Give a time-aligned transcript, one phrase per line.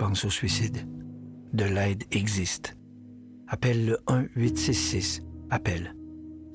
[0.00, 0.88] pense au suicide.
[1.52, 2.74] De l'aide existe.
[3.48, 5.20] Appelle le 1-866.
[5.50, 5.94] Appelle.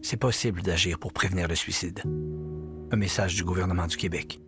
[0.01, 2.01] C'est possible d'agir pour prévenir le suicide.
[2.91, 4.39] Un message du gouvernement du Québec.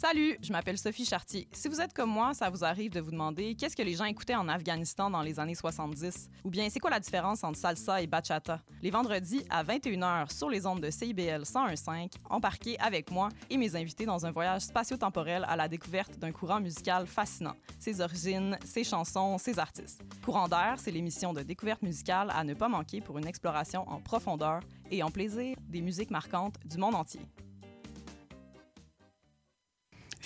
[0.00, 1.48] Salut, je m'appelle Sophie Chartier.
[1.50, 4.04] Si vous êtes comme moi, ça vous arrive de vous demander qu'est-ce que les gens
[4.04, 8.00] écoutaient en Afghanistan dans les années 70 ou bien c'est quoi la différence entre salsa
[8.00, 8.60] et bachata?
[8.80, 13.74] Les vendredis à 21h sur les ondes de CIBL 101.5, embarquez avec moi et mes
[13.74, 18.84] invités dans un voyage spatio-temporel à la découverte d'un courant musical fascinant, ses origines, ses
[18.84, 20.00] chansons, ses artistes.
[20.24, 24.00] Courant d'air, c'est l'émission de découverte musicale à ne pas manquer pour une exploration en
[24.00, 24.60] profondeur
[24.92, 27.22] et en plaisir des musiques marquantes du monde entier.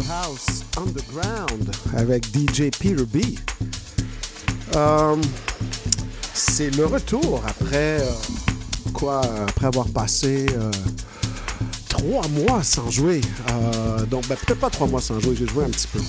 [0.00, 3.18] House Underground avec DJ Peter B.
[4.74, 5.16] Euh,
[6.32, 8.10] c'est le retour après euh,
[8.94, 10.70] quoi après avoir passé euh,
[11.88, 13.20] trois mois sans jouer.
[14.10, 16.00] Donc ben, peut-être pas trois mois sans jouer, j'ai joué un petit peu.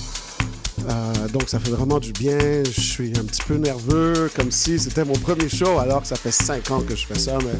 [1.32, 2.38] Donc ça fait vraiment du bien.
[2.64, 6.16] Je suis un petit peu nerveux, comme si c'était mon premier show, alors que ça
[6.16, 7.58] fait cinq ans que je fais ça, mais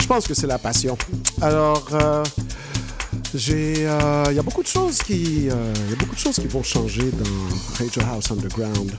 [0.00, 0.96] je pense que c'est la passion.
[1.40, 1.88] Alors
[3.34, 6.36] j'ai, euh, il y a beaucoup de choses qui, euh, y a beaucoup de choses
[6.36, 8.92] qui vont changer dans Radio House Underground.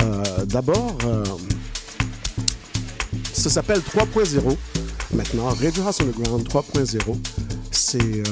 [0.00, 0.96] Euh, d'abord,
[3.32, 4.56] ça s'appelle 3.0
[5.14, 5.48] maintenant.
[5.48, 7.18] Radio House Underground 3.0.
[7.70, 8.22] C'est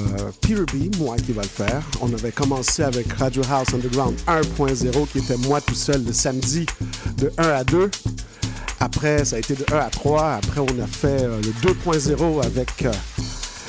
[0.41, 1.83] Peter B, moi qui va le faire.
[2.01, 6.67] On avait commencé avec Radio House Underground 1.0 qui était moi tout seul le samedi
[7.17, 7.91] de 1 à 2.
[8.79, 10.35] Après, ça a été de 1 à 3.
[10.35, 12.85] Après, on a fait le 2.0 avec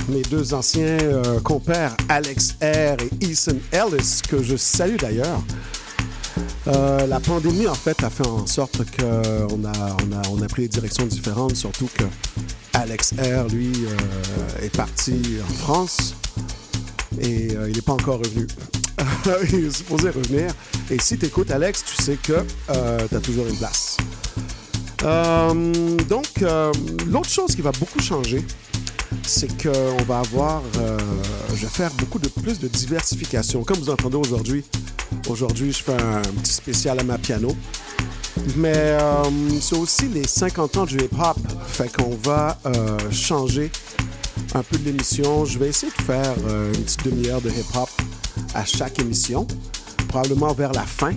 [0.09, 5.41] mes deux anciens euh, compères, Alex R et Ethan Ellis, que je salue d'ailleurs.
[6.67, 10.47] Euh, la pandémie, en fait, a fait en sorte qu'on a, on a, on a
[10.47, 12.03] pris des directions différentes, surtout que
[12.73, 16.15] Alex R, lui, euh, est parti en France
[17.19, 18.47] et il n'est pas encore revenu.
[19.53, 20.51] il est supposé revenir.
[20.89, 22.41] Et si tu écoutes Alex, tu sais que
[23.07, 23.97] tu as toujours une place.
[26.09, 26.43] Donc,
[27.07, 28.43] l'autre chose qui va beaucoup changer,
[29.23, 30.97] c'est qu'on va avoir, euh,
[31.55, 33.63] je vais faire beaucoup de plus de diversification.
[33.63, 34.63] Comme vous entendez aujourd'hui,
[35.29, 37.55] aujourd'hui, je fais un petit spécial à ma piano.
[38.55, 39.23] Mais euh,
[39.61, 41.37] c'est aussi les 50 ans du hip-hop.
[41.67, 43.71] Fait qu'on va euh, changer
[44.55, 45.45] un peu l'émission.
[45.45, 47.89] Je vais essayer de faire une petite demi-heure de hip-hop
[48.55, 49.47] à chaque émission.
[50.07, 51.11] Probablement vers la fin,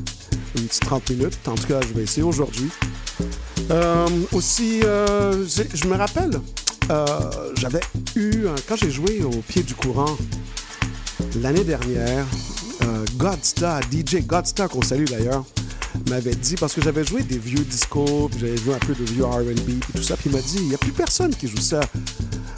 [0.56, 1.38] une petite 30 minutes.
[1.48, 2.68] En tout cas, je vais essayer aujourd'hui.
[4.32, 6.40] Aussi, je me rappelle,
[6.90, 7.06] euh,
[7.56, 7.80] j'avais
[8.14, 10.16] eu, quand j'ai joué au pied du courant
[11.40, 12.26] l'année dernière,
[12.82, 15.44] euh, Godstar, DJ Godstar, qu'on salue d'ailleurs,
[16.08, 19.04] m'avait dit, parce que j'avais joué des vieux discos, puis j'avais joué un peu de
[19.04, 21.48] vieux RB, puis tout ça, puis il m'a dit, il n'y a plus personne qui
[21.48, 21.80] joue ça.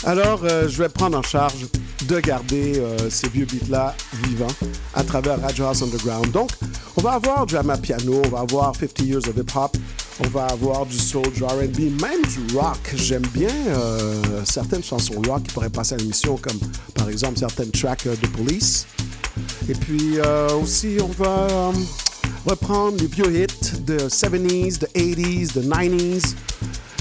[0.05, 1.67] Alors, euh, je vais prendre en charge
[2.07, 3.95] de garder euh, ces vieux beats-là
[4.25, 4.47] vivants
[4.95, 6.31] à travers Radio House Underground.
[6.31, 6.51] Donc,
[6.97, 9.77] on va avoir du piano, on va avoir 50 Years of Hip Hop,
[10.21, 12.79] on va avoir du soul, du R&B, même du rock.
[12.95, 16.59] J'aime bien euh, certaines chansons rock qui pourraient passer à l'émission, comme
[16.95, 18.87] par exemple certaines tracks euh, de Police.
[19.69, 21.73] Et puis euh, aussi, on va
[22.47, 26.35] reprendre les vieux hits de 70s, de 80s, de 90s,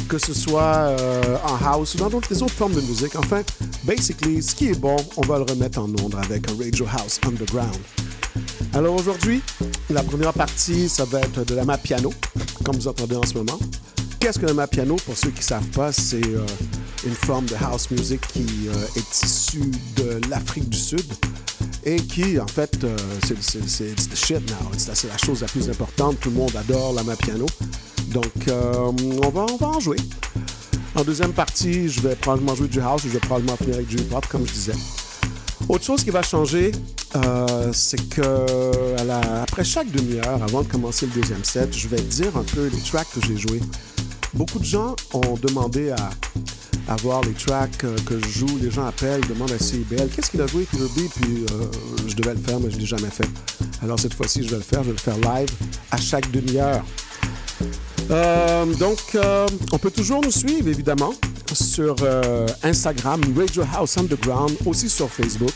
[0.07, 0.95] que ce soit
[1.43, 3.15] en house ou dans d'autres, autres formes de musique.
[3.15, 3.41] Enfin,
[3.83, 7.19] basically, ce qui est bon, on va le remettre en ondes avec un Radio House
[7.25, 7.77] Underground.
[8.73, 9.41] Alors aujourd'hui,
[9.89, 12.13] la première partie, ça va être de la map piano,
[12.63, 13.57] comme vous entendez en ce moment.
[14.19, 14.95] Qu'est-ce que la map piano?
[15.05, 16.45] Pour ceux qui ne savent pas, c'est euh,
[17.05, 21.05] une forme de house music qui euh, est issue de l'Afrique du Sud
[21.85, 24.71] et qui, en fait, euh, c'est the shit now.
[24.77, 26.19] C'est la chose la plus importante.
[26.19, 27.45] Tout le monde adore la map piano.
[28.09, 29.97] Donc, on, va, en jouer.
[30.95, 33.87] En deuxième partie, je vais probablement jouer du house ou je vais probablement finir avec
[33.87, 34.73] du hip-hop, comme je disais.
[35.69, 36.71] Autre chose qui va changer,
[37.15, 38.21] euh, c'est que
[39.41, 42.79] après chaque demi-heure, avant de commencer le deuxième set, je vais dire un peu les
[42.79, 43.61] tracks que j'ai joués.
[44.33, 46.09] Beaucoup de gens ont demandé à,
[46.87, 48.57] à voir les tracks euh, que je joue.
[48.61, 51.65] Les gens appellent, demandent à CIBL qu'est-ce qu'il a joué, Killer B, puis euh,
[52.07, 53.27] je devais le faire, mais je ne l'ai jamais fait.
[53.81, 54.83] Alors cette fois-ci, je vais le faire.
[54.83, 55.49] Je vais le faire live
[55.91, 56.83] à chaque demi-heure.
[58.79, 59.17] Donc,
[59.73, 61.13] on peut toujours nous suivre, évidemment,
[61.53, 65.51] sur euh, Instagram, Radio House Underground, aussi sur Facebook.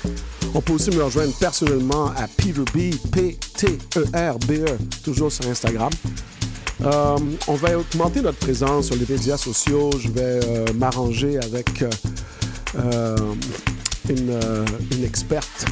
[0.53, 5.91] On peut aussi me rejoindre personnellement à Peter B, P-T-E-R-B-E, E, toujours sur Instagram.
[6.83, 7.17] Euh,
[7.47, 9.91] on va augmenter notre présence sur les médias sociaux.
[9.99, 11.83] Je vais euh, m'arranger avec
[14.09, 14.39] une,
[14.91, 15.65] une experte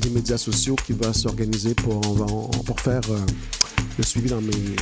[0.00, 2.00] des médias sociaux qui va s'organiser pour,
[2.64, 3.00] pour faire
[3.98, 4.76] le suivi dans mes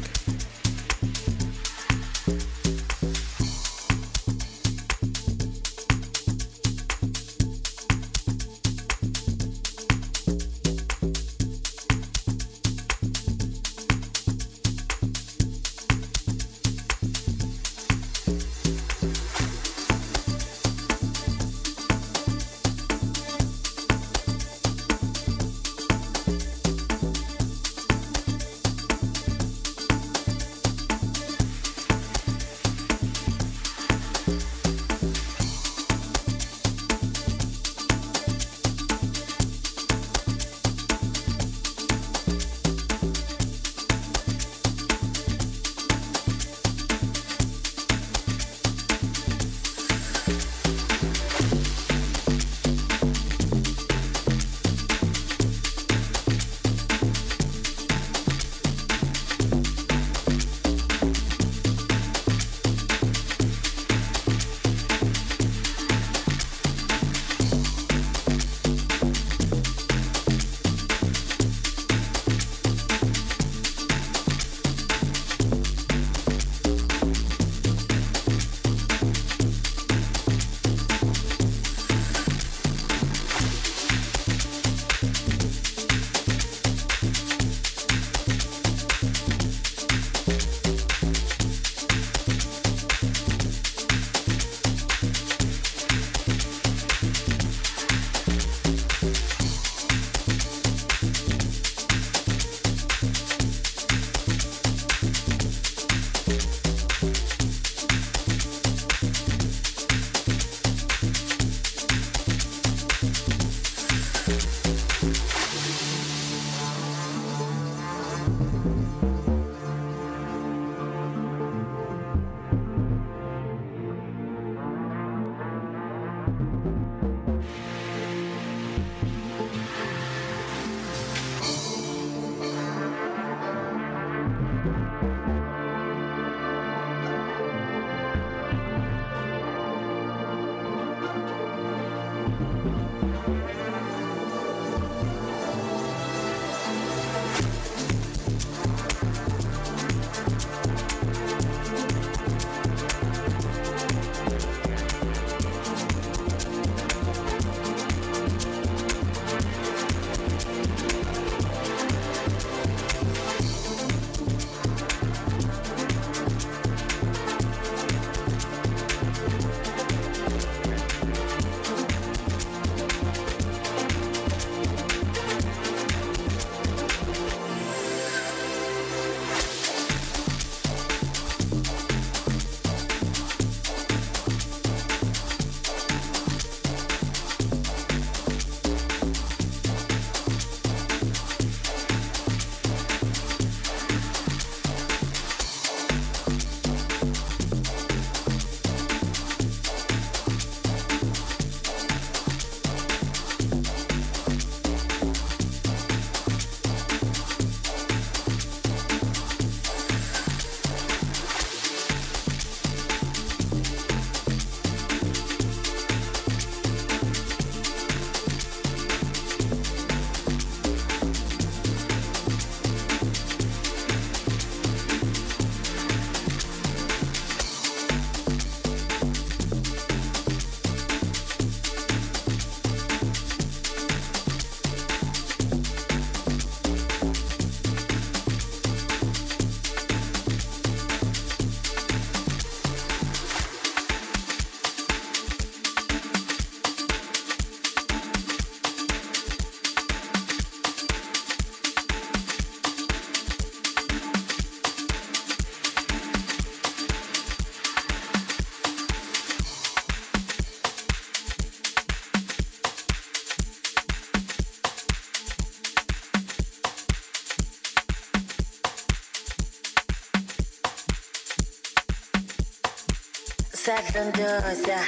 [273.94, 274.84] don't endorser,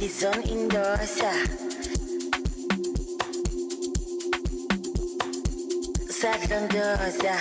[0.00, 1.46] this on endorser.
[6.08, 7.38] Sac don't endorser,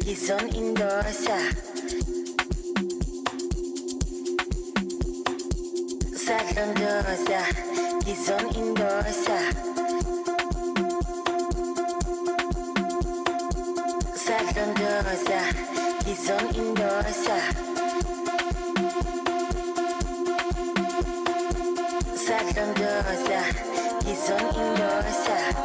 [0.00, 1.42] this on endorser.
[6.16, 7.44] Sac don't endorser,
[8.04, 9.52] this on endorser.
[14.16, 15.44] Sac don't endorser,
[16.04, 17.55] this on endorser.
[22.56, 25.55] 던져서 기선인도사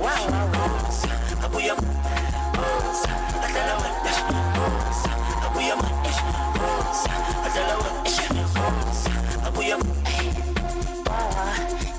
[0.00, 0.72] Wow, wow,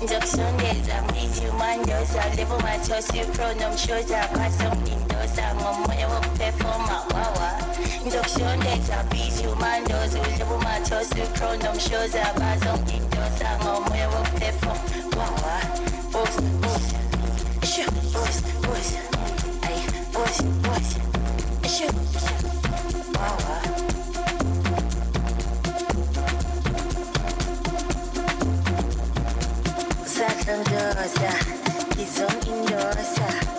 [0.04, 4.30] Injection days, I'm easy man does I live on my toes, you pronoun shows I
[4.34, 10.20] got something does I'm a model performer, wow Injection days, I'm easy man does I
[10.36, 11.24] live on my toes, you
[12.14, 12.84] I got I'm
[30.46, 31.26] 넌 도사
[31.98, 33.53] 이성인 도사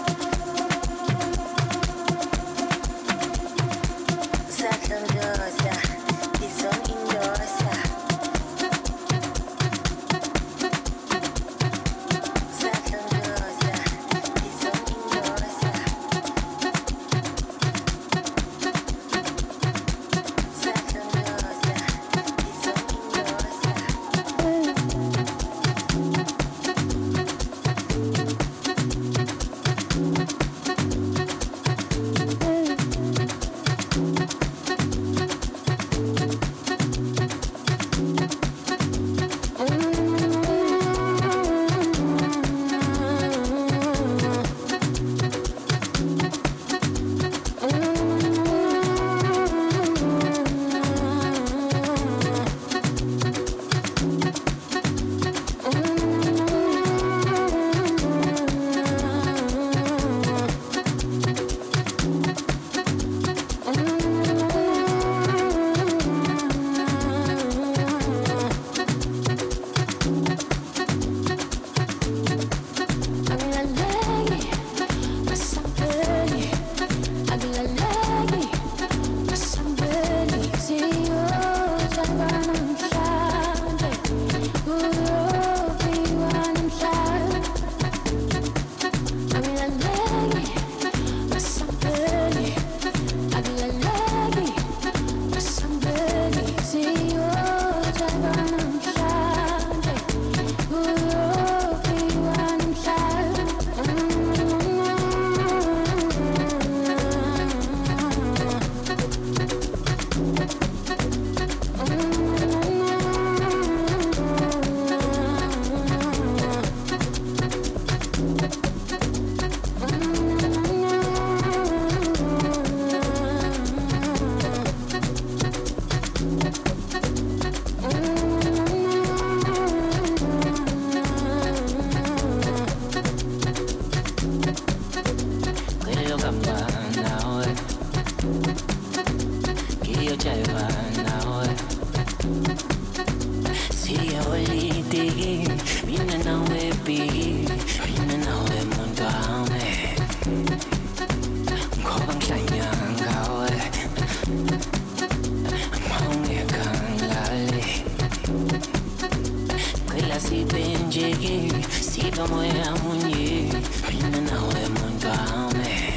[162.16, 163.54] kama ya mwenye
[163.90, 165.94] mimi nawe mwangame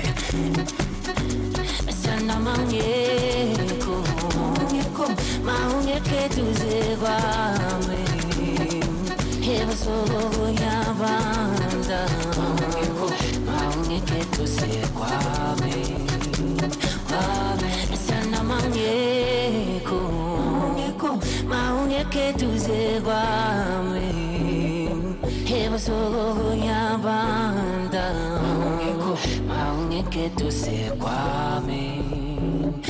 [2.02, 3.94] sana mangeko
[4.38, 5.04] mangeko
[5.44, 7.98] maungeke tuzevame
[9.40, 13.10] hevasogo ya banda maungeko
[13.46, 15.74] maungeke tuzekwame
[18.08, 20.00] sana mangeko
[20.60, 23.87] mangeko maungeke tuzekwame
[25.88, 28.44] 소야 반다고
[29.46, 32.82] 마음에게 두세 과민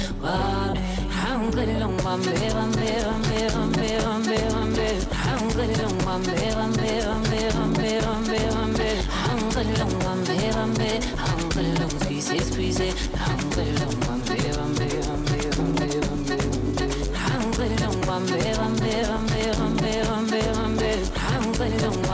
[1.09, 10.25] 한글로만 매번 매번 매번 매번 매번 매번 한글로만 매번 매번 매번 매번 매번 매번 한글로만
[10.25, 19.77] 매번 매 한글로 스피세 스피세 한글로만 매번 매번 매번 매번 매번 한글로만 매번 매번 매번
[19.77, 20.78] 매번 매번
[21.59, 22.07] Hang along,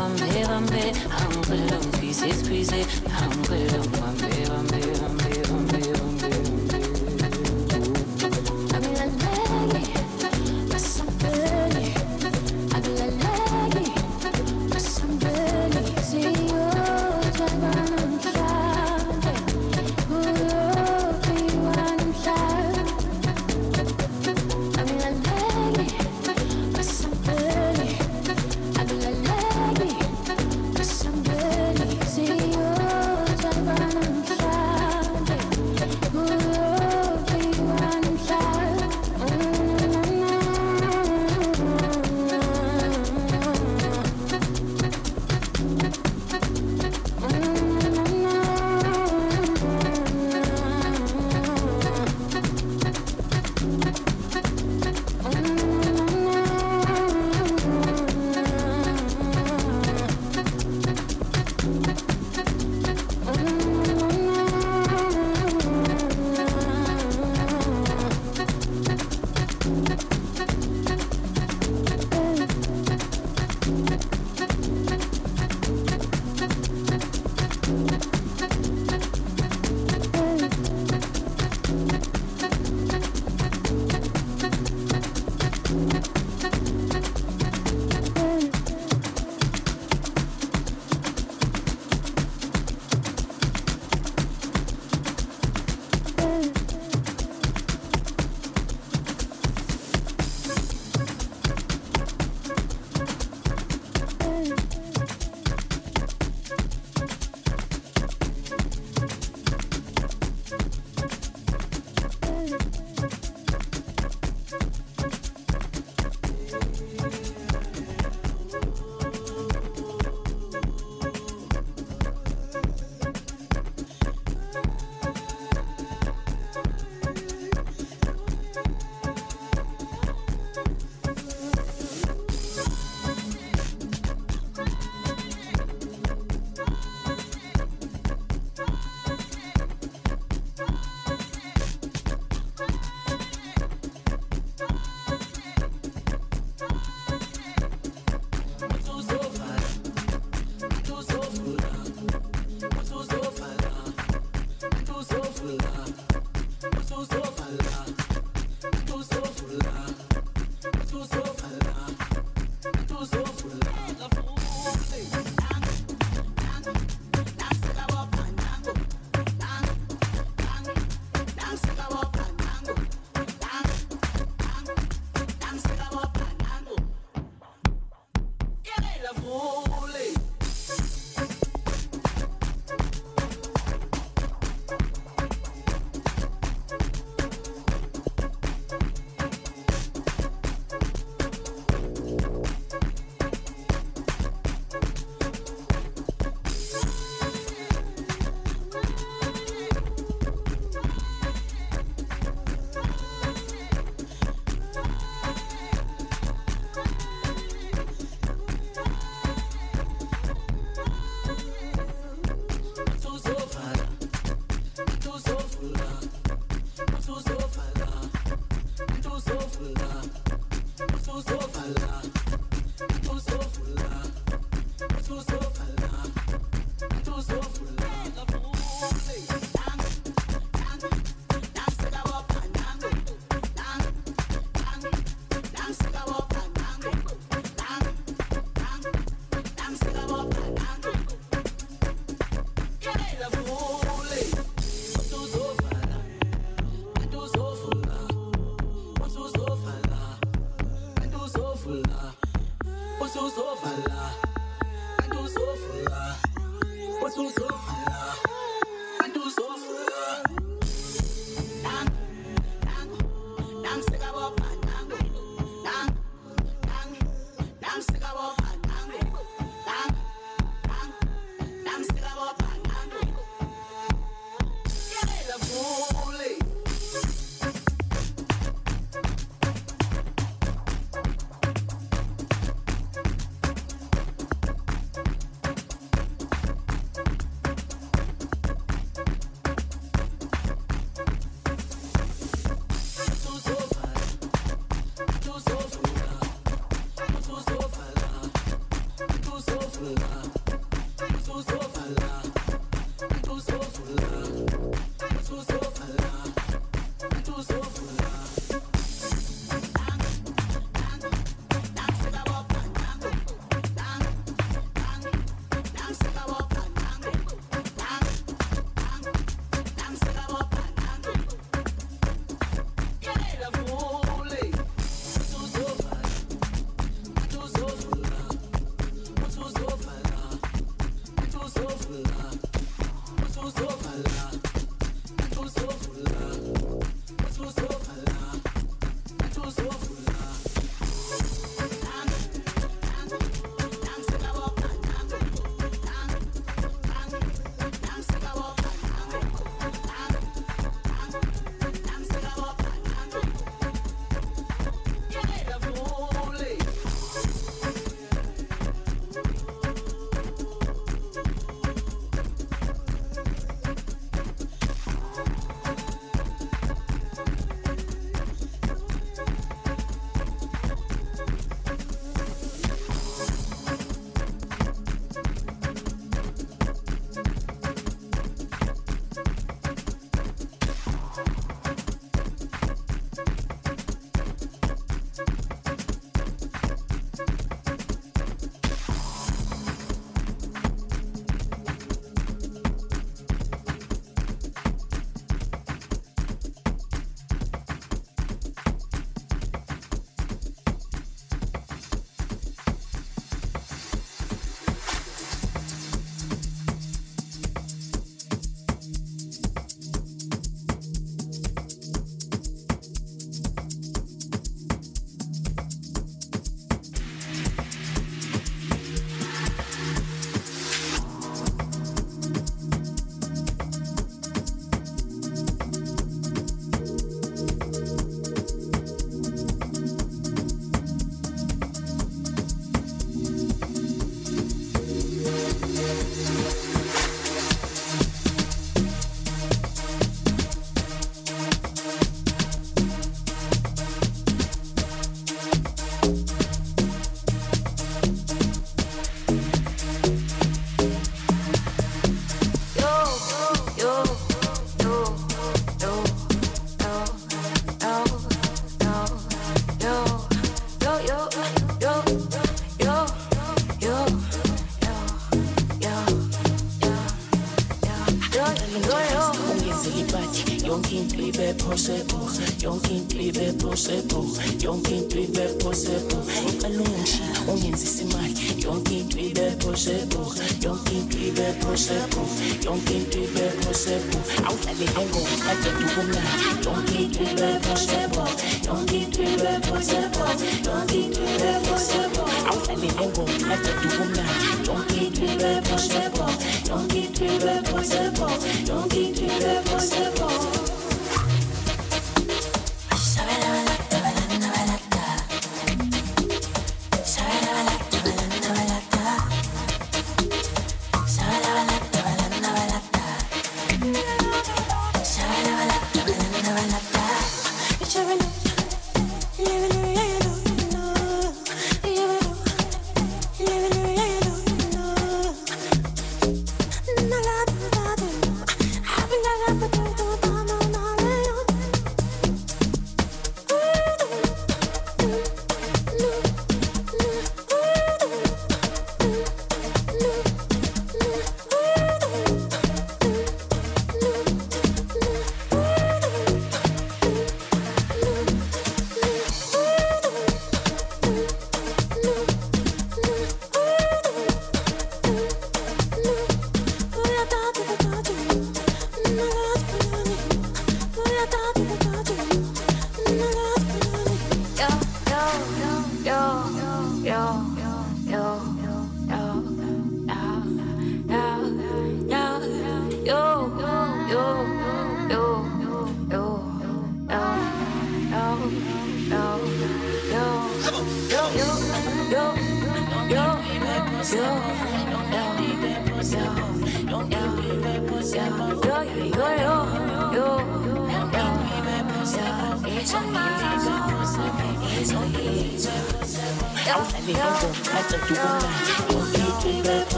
[0.00, 0.92] I'm here, I'm there.
[0.94, 2.98] Hang along, pieces, pieces.
[3.06, 4.35] Hang along, I'm here.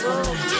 [0.00, 0.57] Oh.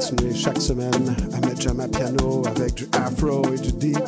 [0.00, 3.98] Continuer chaque semaine à mettre ma piano avec du afro et du deep.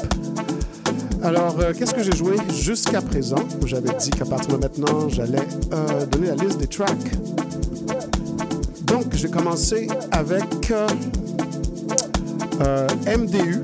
[1.22, 3.44] Alors, euh, qu'est-ce que j'ai joué jusqu'à présent?
[3.66, 7.12] J'avais dit qu'à partir de maintenant, j'allais euh, donner la liste des tracks.
[8.84, 10.86] Donc, j'ai commencé avec euh,
[13.06, 13.60] MDU,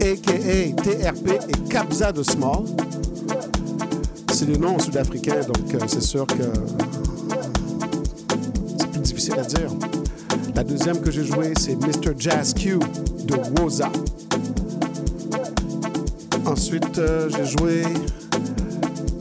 [0.00, 0.82] a.k.a.
[0.82, 2.64] TRP et Kabza de Small.
[4.32, 6.42] C'est des noms sud-africains, donc c'est sûr que
[8.78, 9.70] c'est plus difficile à dire.
[10.60, 12.12] La deuxième que j'ai jouée, c'est Mr.
[12.18, 12.78] Jazz Q
[13.24, 13.90] de Woza.
[16.44, 17.82] Ensuite, euh, j'ai joué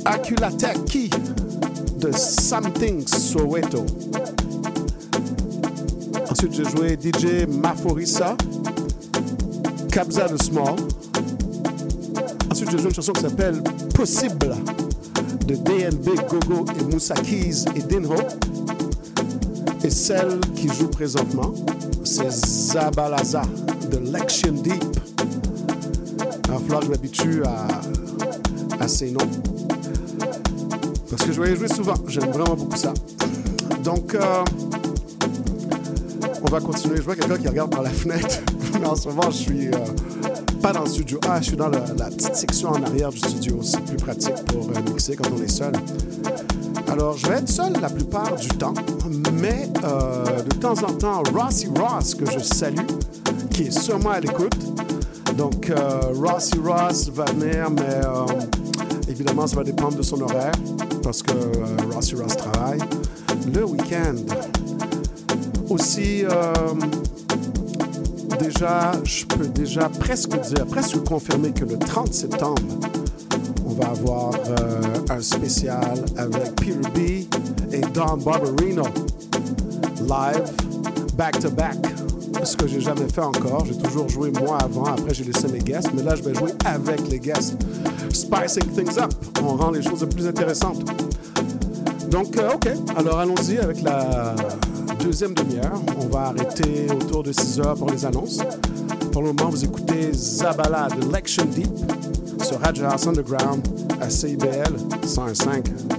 [0.04, 1.10] Akulateki
[2.02, 3.86] de Something Soweto.
[6.30, 8.36] Ensuite, j'ai joué DJ Maforisa,
[9.94, 10.76] Kabza de Small.
[12.52, 13.64] Ensuite, j'ai joué une chanson qui s'appelle
[13.96, 14.58] Possible
[15.48, 18.18] de DNB, Gogo et Moussa et Dinho.
[20.10, 21.54] Celle qui joue présentement,
[22.04, 23.44] c'est Zabalaza
[23.92, 24.84] de Lection Deep.
[26.48, 27.68] Il falloir que je m'habitue à,
[28.84, 29.30] à ces noms.
[31.12, 31.94] Parce que je vais y jouer souvent.
[32.08, 32.92] J'aime vraiment beaucoup ça.
[33.84, 34.44] Donc, euh,
[36.42, 36.98] on va continuer.
[36.98, 38.40] Je vois quelqu'un qui regarde par la fenêtre.
[38.84, 39.78] En ce moment, je suis euh,
[40.60, 43.20] pas dans le studio A, je suis dans la, la petite section en arrière du
[43.20, 43.60] studio.
[43.62, 45.74] C'est plus pratique pour euh, mixer quand on est seul.
[46.92, 48.74] Alors, je vais être seul la plupart du temps,
[49.34, 52.86] mais euh, de temps en temps, Rossi Ross, que je salue,
[53.52, 54.58] qui est sûrement à l'écoute.
[55.38, 58.26] Donc, euh, Rossi Ross va venir, mais euh,
[59.08, 60.52] évidemment, ça va dépendre de son horaire,
[61.04, 62.80] parce que euh, Rossi Ross travaille
[63.54, 64.16] le week-end.
[65.70, 66.24] Aussi,
[68.40, 72.62] déjà, je peux déjà presque dire, presque confirmer que le 30 septembre,
[73.66, 74.32] on va avoir
[75.10, 77.28] un spécial avec Peter B
[77.74, 78.84] et Don Barberino
[80.02, 80.44] live,
[81.16, 81.78] back to back.
[82.44, 83.66] ce que j'ai jamais fait encore.
[83.66, 86.52] J'ai toujours joué moi avant, après j'ai laissé mes guests, mais là je vais jouer
[86.66, 87.56] avec les guests.
[88.12, 90.84] Spicing things up, on rend les choses plus intéressantes.
[92.10, 94.36] Donc, euh, ok, alors allons-y avec la
[95.00, 95.82] deuxième demi-heure.
[96.02, 98.40] On va arrêter autour de 6 heures pour les annonces.
[99.12, 101.70] Pour le moment, vous écoutez Zabala de Lection Deep
[102.50, 103.68] sur Radio House Underground
[104.02, 104.76] à CIBL
[105.06, 105.99] 105.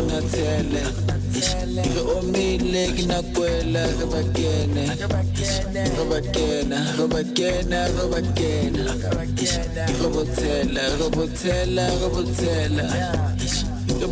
[0.00, 0.82] funa tele
[1.92, 4.84] Ke omile ke nakwela ke ba kene
[5.94, 6.78] Ke ba kene,
[14.00, 14.06] ke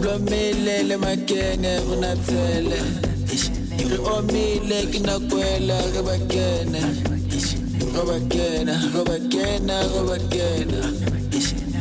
[0.88, 2.80] le makene funa tele
[3.88, 6.82] Ke omile ke nakwela ke ba kene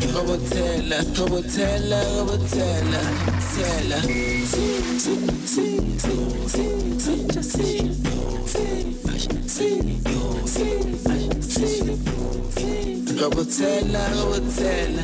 [0.06, 3.00] Robotella, Robotella, Robotella,
[3.56, 4.02] Tella.
[13.20, 15.04] Robotella, Robotella.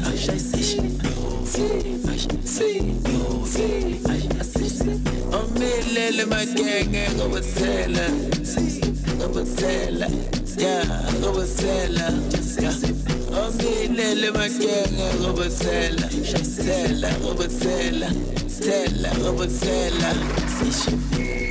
[5.32, 8.06] Omilele magenge, eh, Robotella.
[9.20, 10.08] Robotella,
[10.58, 10.86] yeah,
[11.22, 12.12] Robotella,
[12.60, 13.03] yeah.
[13.58, 16.08] Binele makene robotela
[16.56, 18.10] Tela robotela
[18.60, 20.10] Tela robotela
[20.56, 21.43] Sishe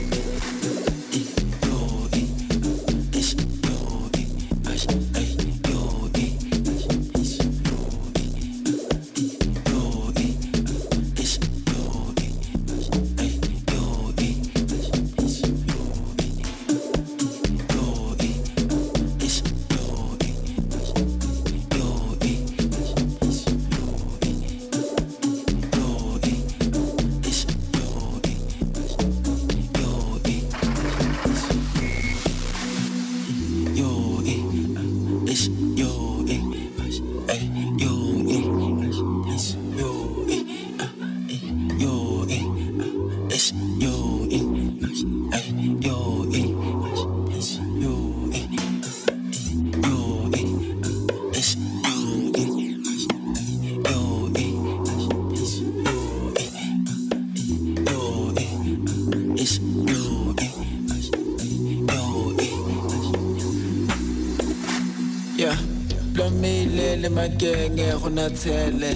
[68.17, 68.93] na tshele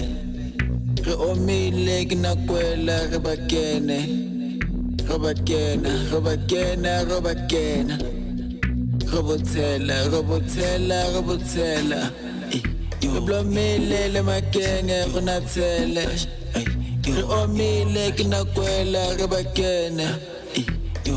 [1.05, 3.99] re omile ke nakwela re ba kene
[5.09, 7.95] re ba kena re ba kena re ba kena
[9.11, 11.99] re botsela re botsela re botsela
[13.01, 16.05] re blomile le makenge go na tshele
[17.15, 20.07] re omile ke nakwela re ba kene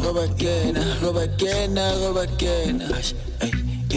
[0.02, 2.86] re ba kena re ba kena re ba kena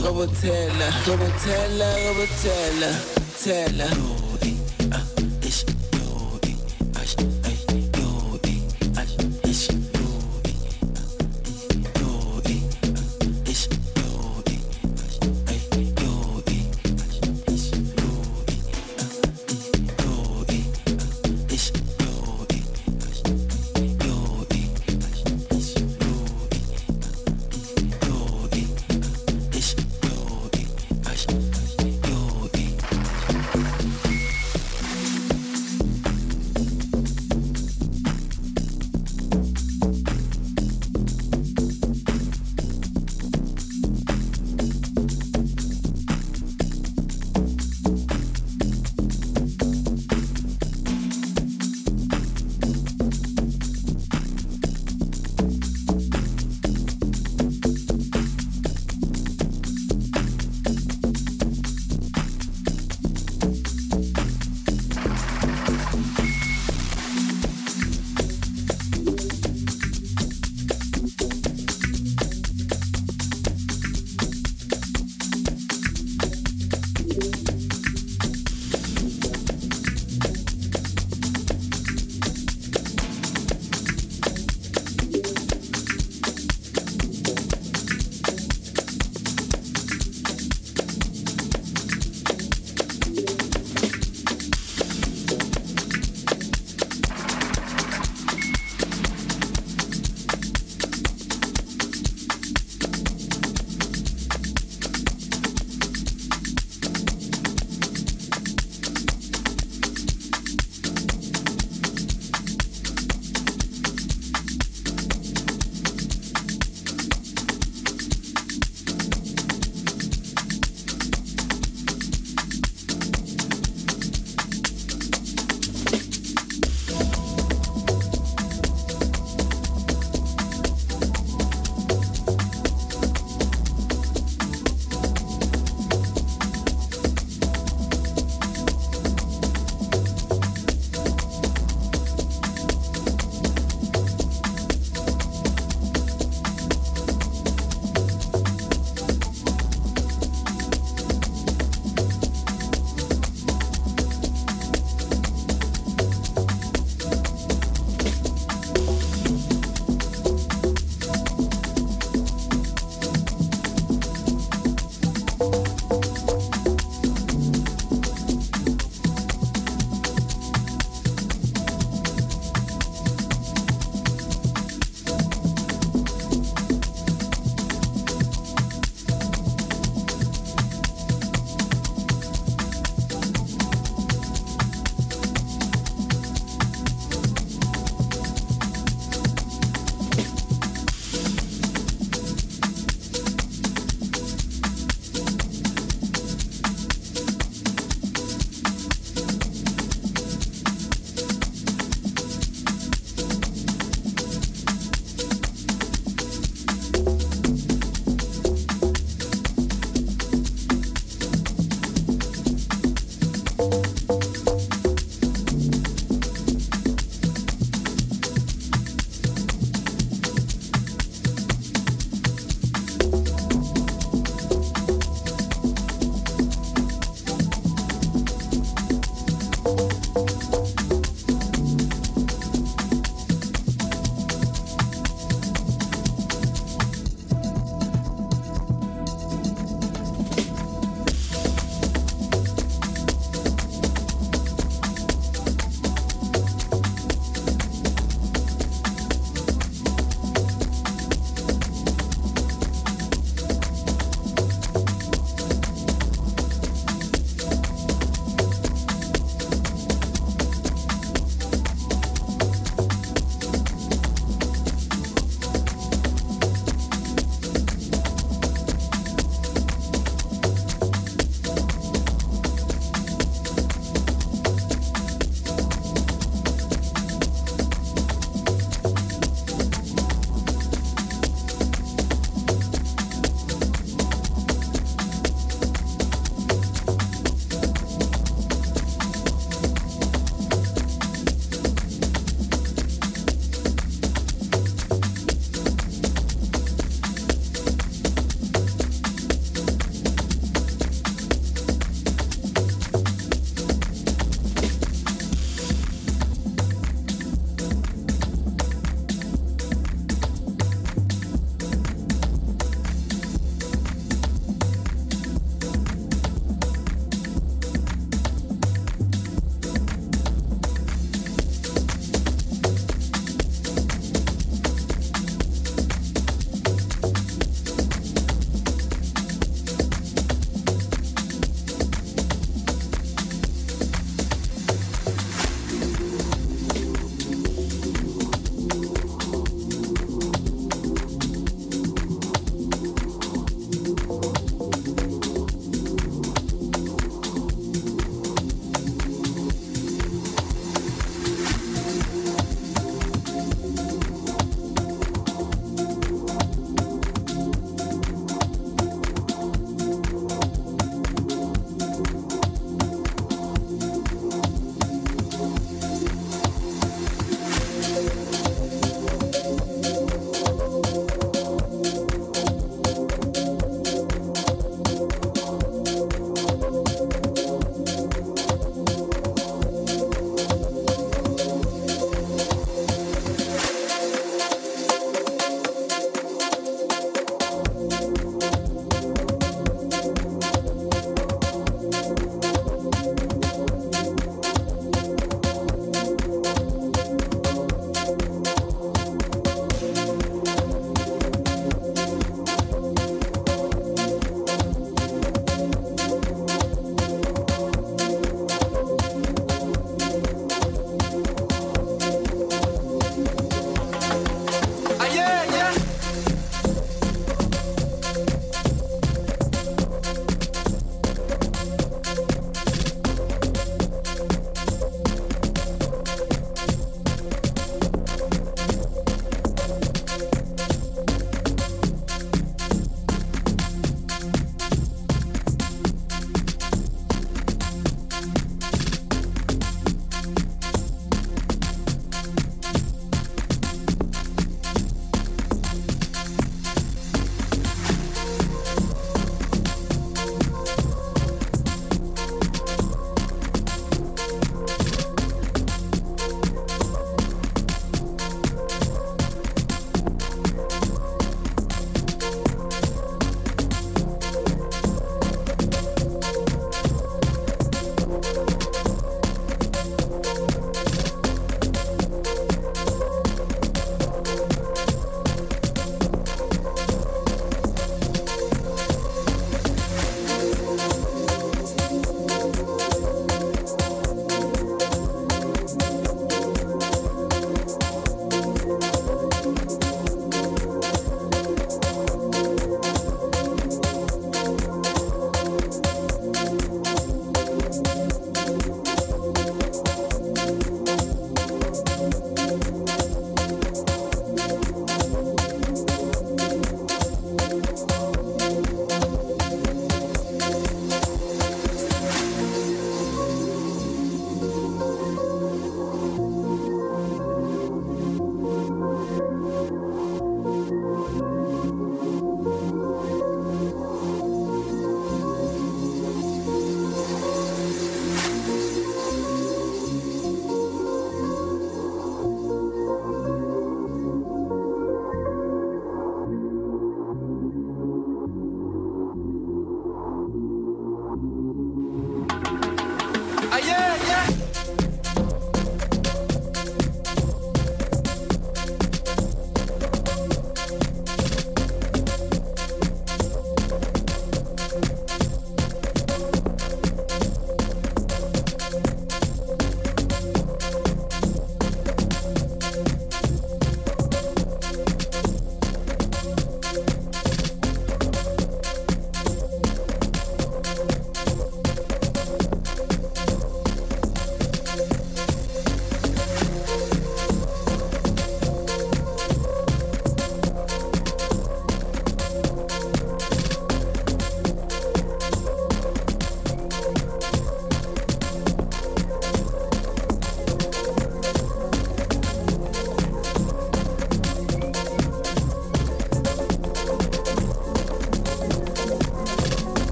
[0.00, 3.19] Robotella, Robotella,
[3.50, 3.72] tell.
[3.72, 4.19] No.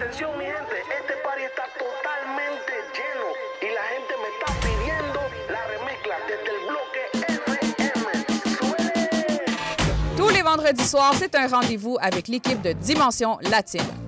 [0.00, 5.20] Atención mi gente, este party está totalmente lleno y la gente me está pidiendo
[5.50, 7.66] la remezcla desde el bloque FM.
[10.16, 14.07] Tous les vendredis soirs, c'est un rendez-vous avec l'équipe de Dimension Latine.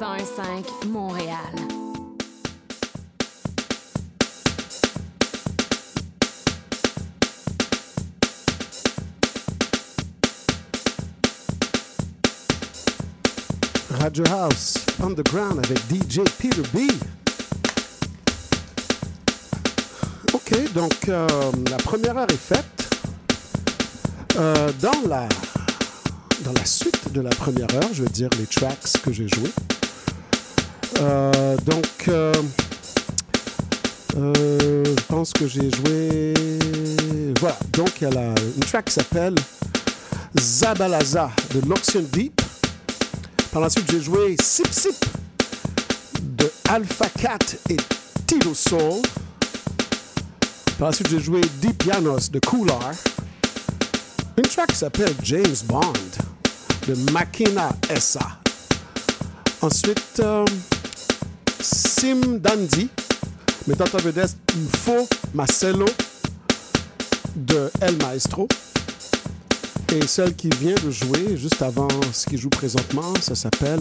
[0.00, 1.36] CIBL 105 Montréal.
[13.90, 16.90] Radio House Underground avec DJ Peter B.
[20.32, 21.26] OK, donc euh,
[21.70, 22.64] la première heure est faite.
[24.38, 25.28] Euh, dans, la,
[26.44, 29.52] dans la suite de la première heure, je vais dire les tracks que j'ai joués.
[30.98, 32.32] Euh, donc, euh,
[34.16, 36.34] euh, je pense que j'ai joué.
[37.40, 39.34] Voilà, donc il y a la- une track qui s'appelle
[40.38, 42.40] Zabalaza de Loxion Deep.
[43.52, 45.04] Par la suite, j'ai joué Sip Sip
[46.20, 47.38] de Alpha Cat
[47.68, 47.76] et
[48.26, 49.00] Tito Soul.
[50.78, 52.92] Par la suite, j'ai joué Deep Pianos de Coolar.
[54.36, 55.92] Une track qui s'appelle James Bond
[56.86, 58.38] de Makina Essa.
[59.62, 60.22] Ensuite,
[61.60, 62.88] Sim Dandy,
[63.66, 64.36] mettant en vedette
[64.78, 65.86] Faux Marcelo
[67.36, 68.48] de El Maestro.
[69.92, 73.80] Et celle qui vient de jouer juste avant ce qu'il joue présentement, ça s'appelle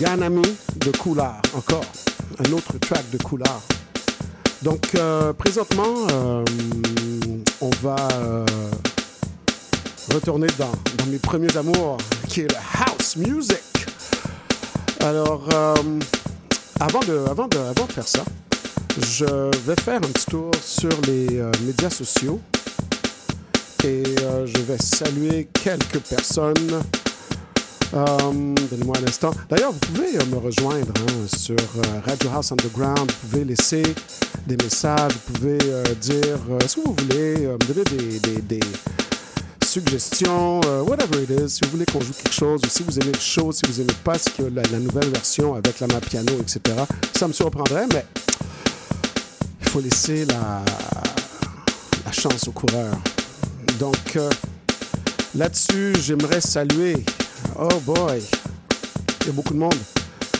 [0.00, 0.42] Ganami
[0.76, 1.42] de Koulard.
[1.54, 1.84] Encore
[2.38, 3.62] un autre track de Koulard.
[4.62, 6.44] Donc euh, présentement, euh,
[7.60, 8.44] on va euh,
[10.12, 11.98] retourner dans, dans mes premiers amours,
[12.28, 13.62] qui est le house music.
[15.02, 15.48] Alors,
[16.80, 18.24] avant, de, avant, de, avant de faire ça,
[18.98, 19.24] je
[19.66, 22.40] vais faire un petit tour sur les euh, médias sociaux
[23.84, 26.54] et euh, je vais saluer quelques personnes.
[27.94, 28.06] Euh,
[28.70, 29.30] Donnez-moi un instant.
[29.48, 33.10] D'ailleurs, vous pouvez me rejoindre hein, sur euh, Radio House Underground.
[33.10, 33.82] Vous pouvez laisser
[34.46, 35.12] des messages.
[35.26, 35.58] Vous pouvez
[36.00, 37.84] dire ce que vous voulez, me donner
[38.20, 38.60] des- des
[39.70, 41.50] suggestions, euh, whatever it is.
[41.50, 43.80] Si vous voulez qu'on joue quelque chose, ou si vous aimez le show, si vous
[43.80, 46.76] aimez pas ce que la, la nouvelle version avec la main piano, etc.
[47.16, 48.04] Ça me surprendrait, mais
[49.60, 50.64] il faut laisser la,
[52.10, 52.92] chance au coureur.
[53.78, 54.28] Donc, euh,
[55.36, 56.96] là-dessus, j'aimerais saluer.
[57.56, 58.20] Oh boy,
[59.20, 59.78] il y a beaucoup de monde.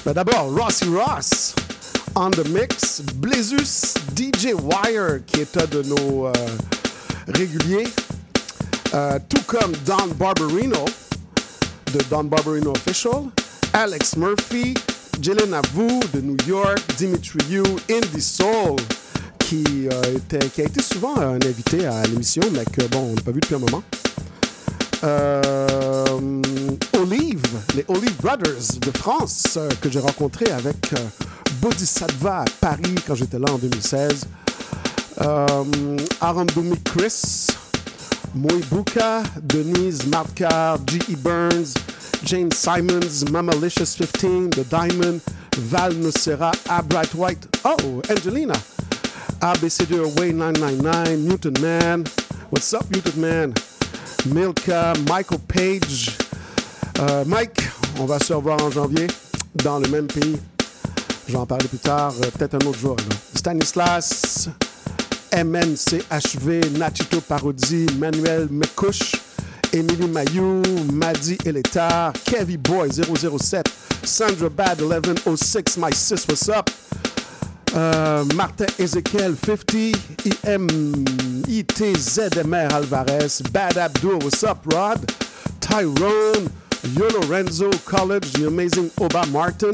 [0.04, 1.54] Mais d'abord, Rossi Ross,
[2.16, 3.00] on the mix.
[3.14, 6.32] Blazus, DJ Wire, qui est un de nos euh,
[7.28, 7.86] réguliers.
[8.94, 10.84] Euh, tout comme Don Barberino,
[11.92, 13.24] de Don Barberino Official.
[13.72, 14.74] Alex Murphy,
[15.20, 18.76] Jalen Avou de New York, Dimitri Yu, Indie Soul,
[19.38, 23.14] qui, euh, était, qui a été souvent un invité à l'émission, mais que bon, on
[23.14, 23.82] n'a pas vu depuis un moment.
[25.02, 26.42] Euh,
[27.00, 27.42] Olive,
[27.74, 30.98] les Olive Brothers de France, euh, que j'ai rencontré avec euh,
[31.62, 34.24] Bodhisattva à Paris quand j'étais là en 2016.
[35.18, 37.46] Um, Arambumi Chris,
[38.34, 41.16] Moibuka, Denise Markar, G.E.
[41.16, 41.74] Burns,
[42.24, 45.20] Jane Simons, Mamalicious 15, The Diamond,
[45.56, 48.54] Val Nocera, A Bright White, oh, Angelina,
[49.40, 52.04] ABCD Away 999, Newton Man,
[52.50, 53.54] what's up, Newton Man?
[54.26, 56.16] Milka, Michael Page,
[57.00, 57.62] euh, Mike,
[57.98, 59.06] on va se revoir en janvier
[59.64, 60.36] dans le même pays.
[61.26, 62.96] Je vais en parler plus tard, euh, peut-être un autre jour.
[63.34, 64.50] Stanislas,
[65.32, 69.16] MNCHV, Nachito Parodi, Manuel Mekouche,
[69.72, 70.62] Émilie Mayou,
[70.92, 73.64] Madi Eletar, Kevy Boy 007,
[74.04, 76.70] Sandra Bad 1106, My Sis, what's up?
[77.74, 79.92] Euh, Martin Ezekiel 50,
[80.44, 80.66] IM,
[81.46, 84.98] ITZMR Alvarez, Bad Abdul, what's up, Rod?
[85.60, 86.50] Tyrone,
[86.96, 89.70] Yo Lorenzo College, The Amazing Oba Martin,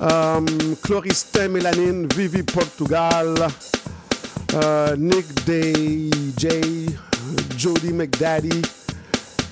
[0.00, 0.46] um,
[0.82, 3.36] Cloristin Mélanine, Vivi Portugal,
[4.56, 6.88] uh, Nick Day, J,
[7.56, 8.62] Jody McDaddy,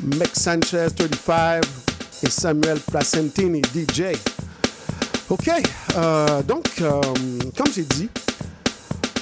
[0.00, 1.62] Mick Sanchez 35
[2.22, 4.16] et Samuel Placentini, DJ.
[5.30, 5.48] OK,
[5.96, 7.00] euh, donc, euh,
[7.56, 8.08] comme j'ai dit,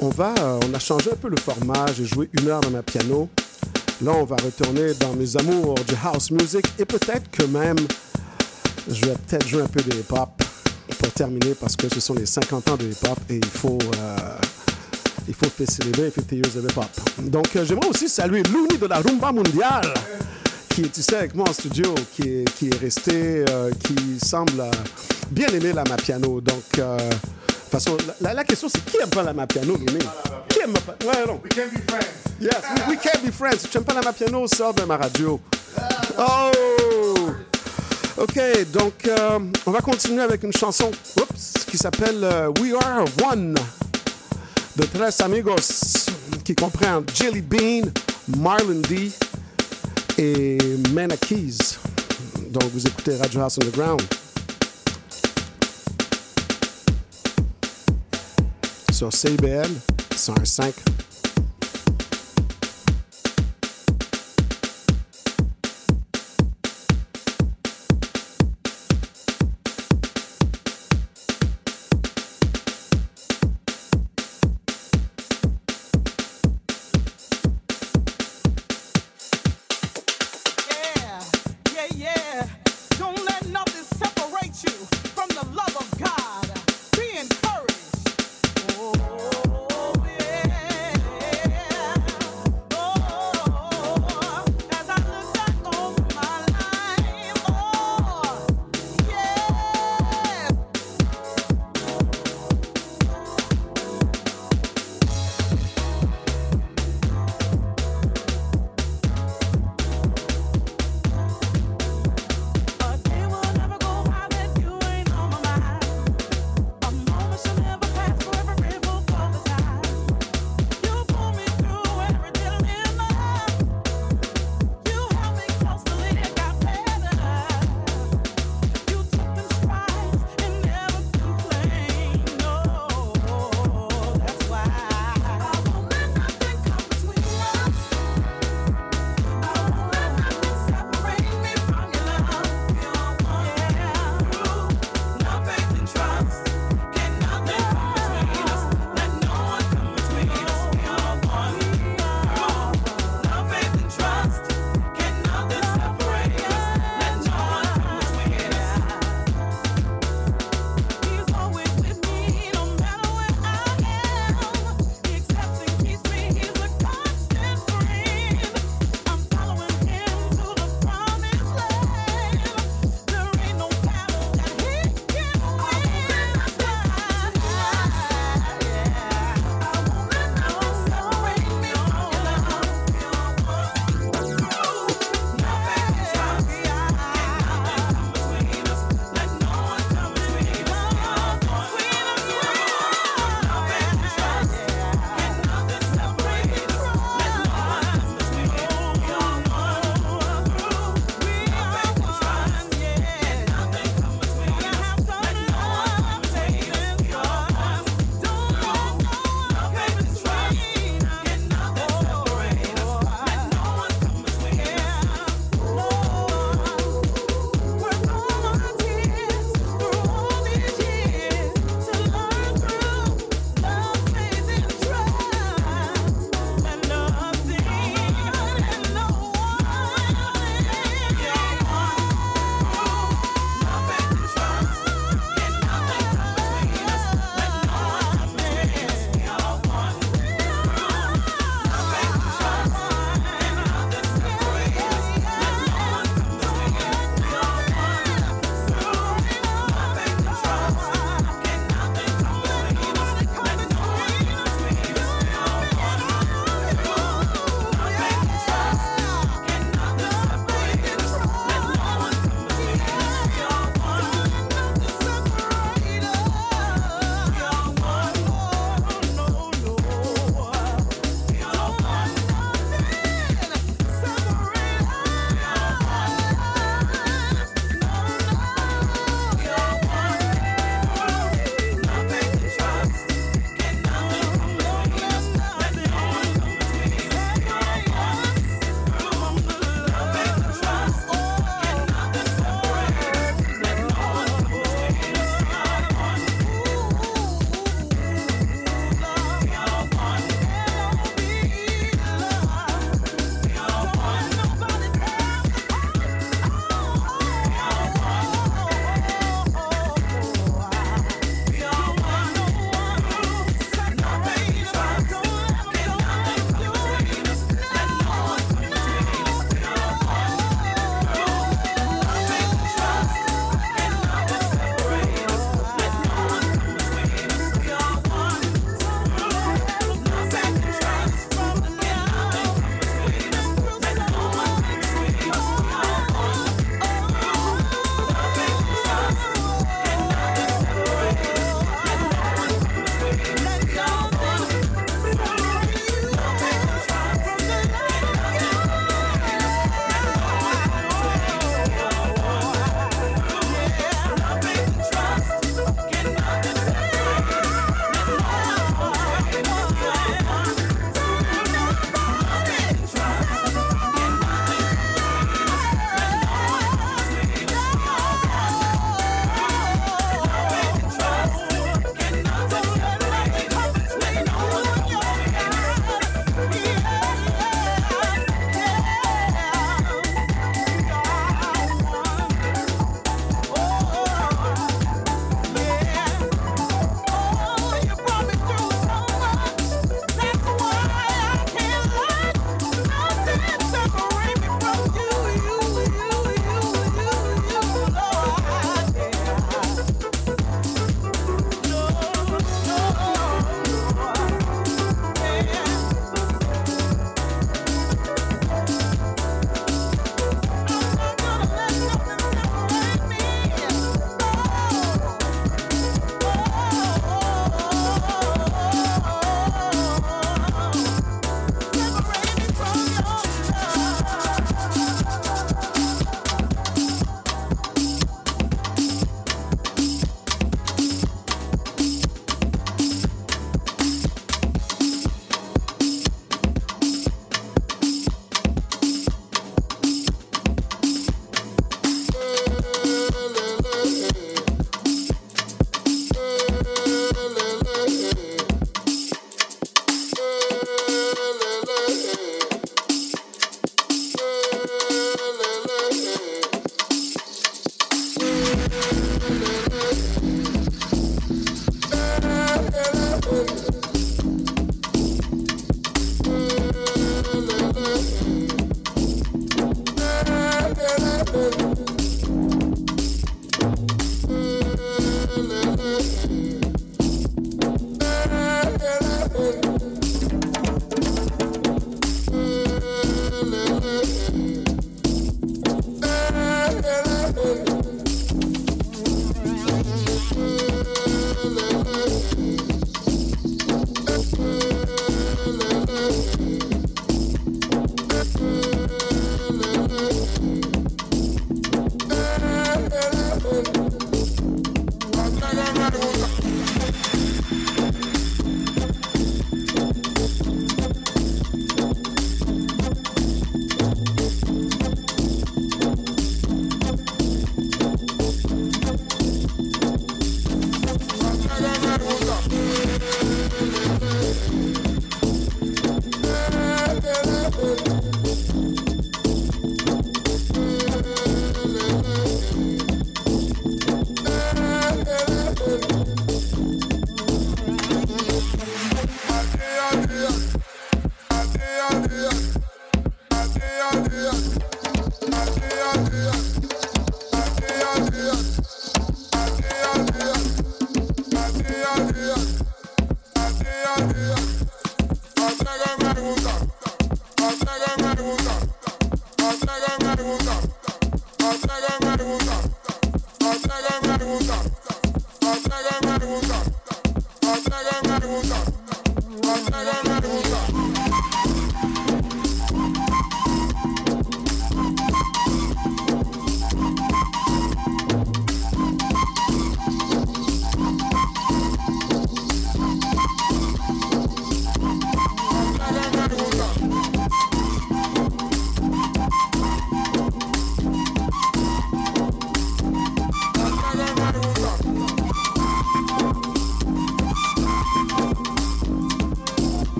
[0.00, 1.86] on, va, euh, on a changé un peu le format.
[1.96, 3.28] J'ai joué une heure dans ma piano.
[4.02, 7.76] Là, on va retourner dans mes amours du house music et peut-être que même,
[8.88, 10.42] je vais peut-être jouer un peu de hip-hop
[10.98, 14.36] pour terminer parce que ce sont les 50 ans de hip-hop et il faut, euh,
[15.28, 17.30] il faut célébrer 50 years of hip-hop.
[17.30, 19.92] Donc, euh, j'aimerais aussi saluer Looney de la rumba mondiale
[20.74, 24.58] qui est ici avec moi en studio, qui est, qui est resté, euh, qui semble
[24.58, 24.70] euh,
[25.30, 26.40] bien aimer la Mapiano.
[26.40, 30.00] Donc, euh, de toute façon, la, la question c'est qui aime pas la Mapiano, Looney?
[30.48, 30.96] Qui aime pas?
[31.06, 31.40] Ouais, non.
[31.44, 32.34] We can be friends.
[32.40, 33.58] Yes, we, we can be friends.
[33.60, 35.40] Si tu n'aimes pas la Mapiano, sors de ma radio.
[36.18, 36.50] Oh!
[38.16, 38.40] OK,
[38.72, 39.08] donc
[39.66, 40.90] on va continuer avec une chanson
[41.68, 42.24] qui s'appelle
[42.60, 43.54] We Are One
[44.76, 46.10] de Tres Amigos,
[46.44, 47.90] qui comprend Jelly Bean,
[48.38, 49.10] Marlon D
[50.18, 50.58] et
[50.92, 51.14] Mena.
[52.50, 54.02] Donc vous écoutez Radio House Underground.
[58.92, 59.70] Sur CIBL
[60.16, 60.74] 105.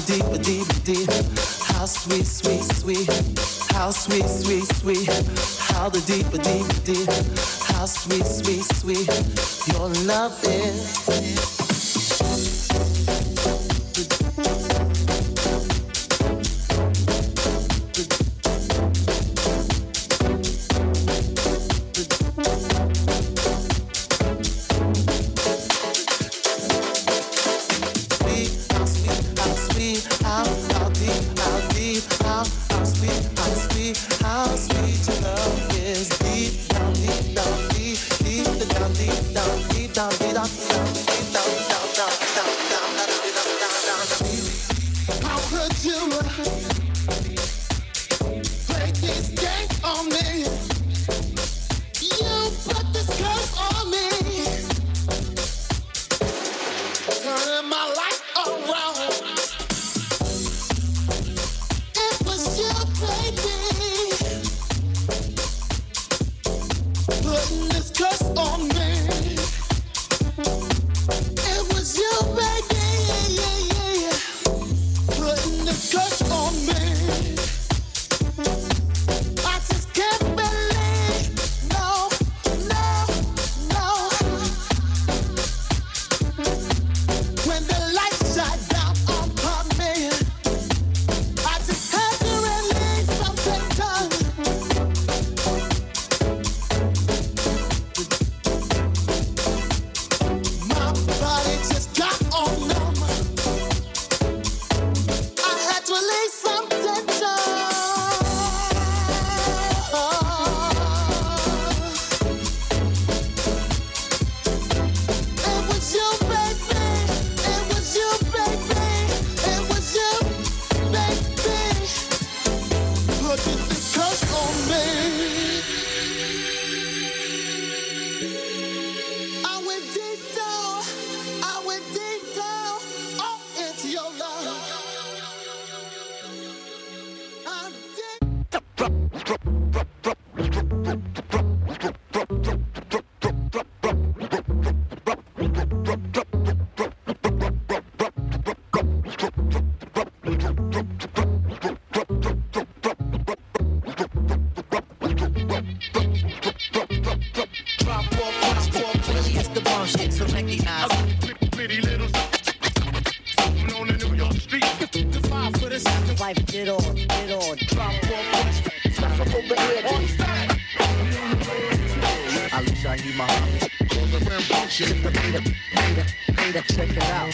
[0.00, 1.10] deep.
[1.64, 3.08] How sweet, sweet, sweet.
[3.72, 5.08] How sweet, sweet, sweet.
[5.58, 6.65] How the deep, deep.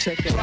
[0.03, 0.42] Check it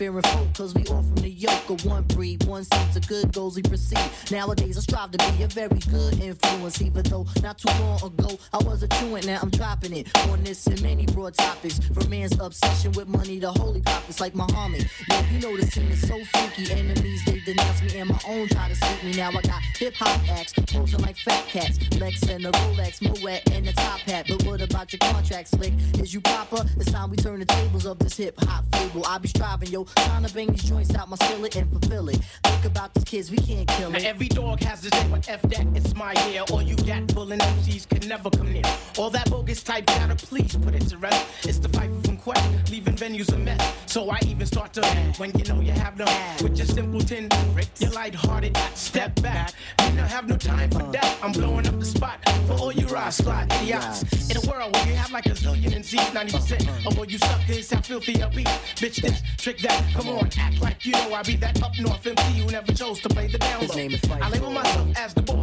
[0.00, 2.92] A God fearing folk, cause we all from the yoke of one breed, one seed
[2.94, 3.98] to good goals we proceed.
[4.30, 8.38] Nowadays, I strive to be a very good influence, even though not too long ago
[8.52, 9.26] I was a truant.
[9.26, 11.80] Now I'm dropping it on this and many broad topics.
[11.80, 14.88] From man's obsession with money to holy prophets like Muhammad.
[15.10, 16.72] Yo, you know the scene is so freaky.
[16.72, 19.12] Enemies, they denounce me and my own try to sneak me.
[19.12, 21.78] Now I got hip hop acts, posing like fat cats.
[21.98, 24.26] Lex and the Rolex, Moet and the top hat.
[24.28, 25.74] But what about your contract, slick?
[25.98, 26.64] Is you proper?
[26.76, 29.06] It's time we turn the tables of this hip hop fable.
[29.06, 32.16] I be striving, yo, trying to bang these joints out my skillet and fulfill it.
[32.44, 35.66] Think about kids, we can't kill Now every dog has his day, but F that,
[35.74, 36.44] it's my year.
[36.52, 38.62] All you gat pulling MCs can never come near.
[38.98, 41.26] All that bogus type gotta please put it to rest.
[41.42, 43.60] It's the fight from Quest, leaving venues a mess.
[43.86, 44.82] So I even start to
[45.16, 46.04] when you know you have no
[46.40, 47.80] with your simpleton tricks.
[47.80, 49.54] You're lighthearted, step back.
[49.80, 51.18] You don't have no time for that.
[51.20, 54.30] I'm blowing up the spot for all you rock slot idiots.
[54.30, 57.18] In a world where you have like a zillion and Z's, 90% of all you
[57.18, 58.46] suckers have filthy up beat.
[58.76, 62.06] Bitch this, trick that, come on, act like you know I be that up north
[62.06, 64.88] MC who never chose to play the down His name is Fight I label myself
[64.96, 65.40] as the ball.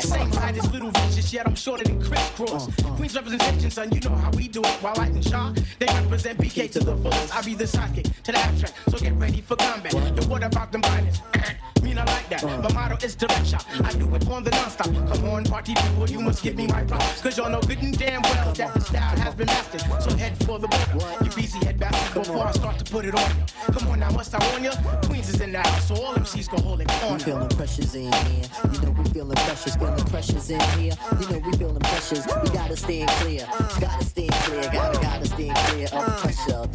[0.00, 2.68] Same height as little vicious, yet I'm shorter than crisscross.
[2.68, 2.96] Uh, uh.
[2.96, 4.82] Queen's representation, son, you know how we do it.
[4.82, 7.34] While Light and Shaw, they represent BK to the fullest.
[7.34, 9.92] I be the sidekick to the abstract, so get ready for combat.
[9.92, 11.20] Yo, what about them binders?
[11.92, 12.44] mean I like that.
[12.44, 13.66] My motto is direct shot.
[13.84, 14.86] I do it on the non-stop.
[14.86, 17.20] Come on, party people, you must give me my props.
[17.22, 19.82] Cause y'all know good and damn well that the style has been mastered.
[20.02, 21.24] So head for the border.
[21.24, 23.44] You busy head back before I start to put it on you.
[23.74, 24.72] Come on now, must I warn you?
[25.06, 27.14] Queens is in the house, so all MCs can hold it on.
[27.14, 28.44] We feeling pressures in here.
[28.72, 30.94] You know we feeling pressures, feeling pressures in here.
[31.20, 32.26] You know we feeling pressures.
[32.42, 33.46] We gotta stand clear.
[33.80, 34.62] Gotta stand clear.
[34.72, 36.68] Gotta gotta stand clear of the pressure.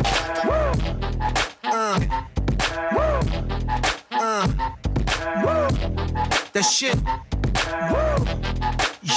[6.54, 6.98] The shit.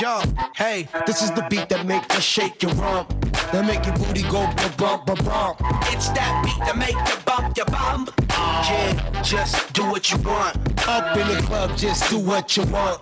[0.00, 3.10] Hey, this is the beat that make you shake your rump.
[3.52, 5.56] That make your booty go ba bump, bump, bump.
[5.92, 8.10] It's that beat that make you bump your bump.
[8.30, 10.56] Yeah, just do what you want.
[10.88, 12.98] Up in the club, just do what you want.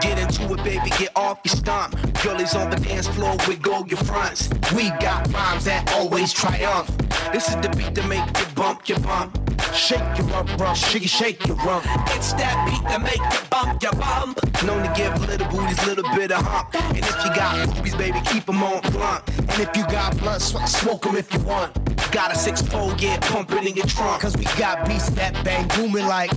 [0.00, 1.94] Get into it, baby, get off your stomp.
[2.24, 4.48] Girlies on the dance floor, we go your fronts.
[4.74, 6.90] We got rhymes that always triumph.
[7.32, 9.41] This is the beat that make you bump your bump.
[9.74, 11.84] Shake your rump, rump, shake, shake your rump.
[12.16, 14.38] It's that beat that make you bump your bump.
[14.64, 16.74] Known to give little booties little bit of hump.
[16.74, 19.28] And if you got boobies, baby, keep them on blunt.
[19.38, 21.72] And if you got blunt, sw- smoke them if you want.
[22.12, 24.22] Got a six fold, yeah, pump it in your trunk.
[24.22, 26.30] Cause we got beats that bang booming like.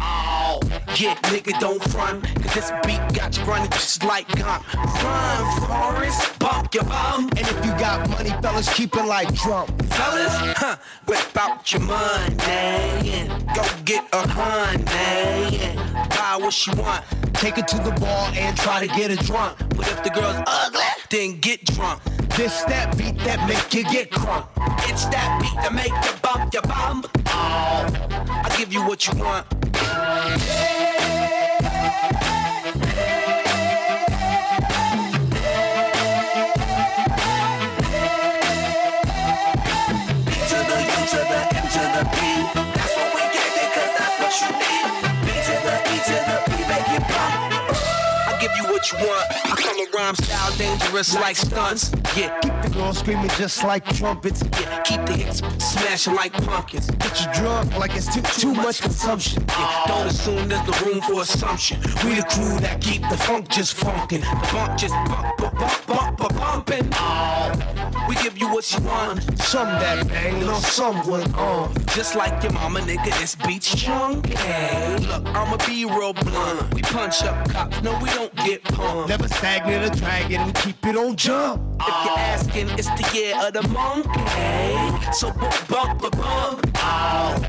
[0.00, 0.60] Oh,
[0.96, 2.24] yeah, nigga, don't front.
[2.42, 4.62] Cause this beat got you running just like gun.
[4.74, 7.28] Run, Forrest, bump your bum.
[7.36, 9.70] And if you got money, fellas, keep it like Trump.
[9.92, 10.76] Fellas, huh,
[11.06, 15.78] whip out your money go get a honey
[16.28, 17.04] buy what you want.
[17.34, 19.58] Take it to the bar and try to get it drunk.
[19.76, 22.02] But if the girl's ugly, then get drunk.
[22.36, 24.46] This that beat that make you get crunk.
[24.88, 27.04] It's that beat that make you bump your bum.
[27.28, 27.86] Oh,
[28.28, 29.48] I give you what you want.
[29.72, 31.47] B
[48.92, 49.46] what you want.
[49.46, 51.90] I come a rhyme style dangerous like stunts.
[52.16, 54.42] Yeah, keep the girls screaming just like trumpets.
[54.60, 56.90] Yeah, keep the hits smashing like pumpkins.
[56.90, 59.44] Get you drunk like it's too too much consumption.
[59.48, 61.80] Yeah, don't assume there's no room for assumption.
[62.04, 65.86] We the crew that keep the funk just funkin', the bump just bump bump bump
[65.86, 66.88] bump bump bumpin'.
[66.94, 67.52] Oh,
[68.08, 69.22] we give you what you want.
[69.40, 71.74] Some that bang, little someone on.
[71.94, 74.30] Just like your mama, nigga, this beats chunky.
[75.06, 76.74] Look, I'ma be real blunt.
[76.74, 79.08] We punch up cops, no, we don't get pumped.
[79.08, 81.62] Never stagnant or dragging, we keep it on jump.
[81.80, 82.34] If you're uh-huh.
[82.34, 85.12] asking, it's the year of the monkey.
[85.12, 87.42] So bump, bump, bump, bump.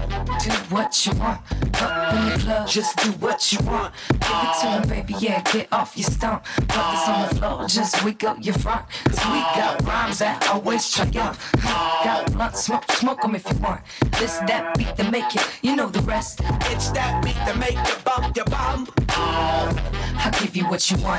[0.43, 1.41] Do what you want.
[1.81, 3.93] Up in the club, just do what you want.
[4.09, 4.85] Give it to him, uh-huh.
[4.87, 6.43] baby, yeah, get off your stump.
[6.43, 8.85] Put this on the floor, just wiggle your front.
[9.05, 11.51] Cause we got rhymes that always triumph.
[11.59, 13.81] Huh, Got blunt, smoke, smoke 'em if you want.
[14.19, 16.41] This, that beat to make it, you know the rest.
[16.71, 18.87] It's that beat that make you bump your bum.
[20.21, 21.18] I'll give you what you want.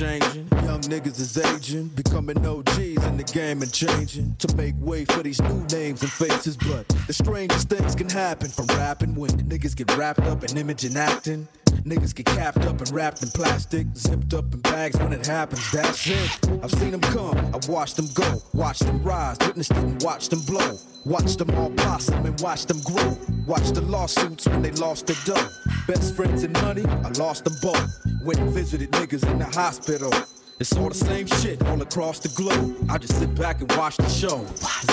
[0.00, 0.48] changing.
[0.64, 1.88] Young niggas is aging.
[1.88, 4.34] Becoming OGs in the game and changing.
[4.38, 6.56] To make way for these new names and faces.
[6.56, 10.84] But the strangest things can happen from rapping when niggas get wrapped up in image
[10.84, 11.48] and acting.
[11.84, 15.70] Niggas get capped up and wrapped in plastic, zipped up in bags when it happens.
[15.72, 16.50] That's it.
[16.62, 20.30] I've seen them come, I've watched them go, watched them rise, witnessed it and watched
[20.30, 20.76] them blow.
[21.06, 23.16] Watched them all blossom and watched them grow.
[23.46, 25.48] Watched the lawsuits when they lost their dough.
[25.86, 27.90] Best friends and money, I lost them both.
[28.22, 30.12] Went and visited niggas in the hospital.
[30.58, 32.76] It's all the same shit all across the globe.
[32.90, 34.44] I just sit back and watch the show.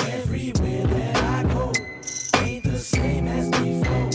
[0.07, 1.73] Everywhere that I go,
[2.41, 4.06] ain't the same as before.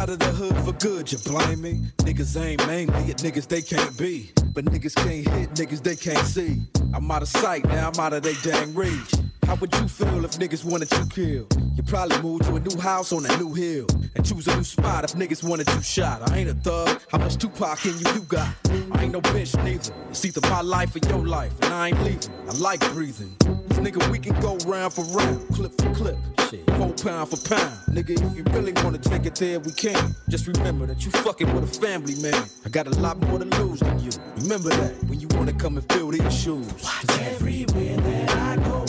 [0.00, 1.74] Out of the hood for good, you blame me?
[1.98, 4.30] Niggas ain't mainly at niggas they can't be.
[4.54, 6.62] But niggas can't hit niggas they can't see.
[6.94, 9.12] I'm out of sight, now I'm out of they dang reach.
[9.50, 11.60] How would you feel if niggas wanted you killed?
[11.74, 13.84] You probably move to a new house on a new hill.
[14.14, 16.30] And choose a new spot if niggas wanted you shot.
[16.30, 17.02] I ain't a thug.
[17.10, 18.54] How much Tupac in you you got?
[18.92, 19.92] I ain't no bitch neither.
[20.08, 22.30] It's either my life or your life, and I ain't leaving.
[22.48, 23.34] I like breathing.
[23.40, 26.16] This nigga, we can go round for round, clip for clip.
[26.48, 27.76] Shit, four pound for pound.
[27.88, 30.14] Nigga, if you really wanna take it there, we can.
[30.28, 32.44] Just remember that you fucking with a family man.
[32.64, 34.10] I got a lot more to lose than you.
[34.42, 36.72] Remember that when you wanna come and fill these shoes.
[36.84, 38.79] Watch Everywhere that I go,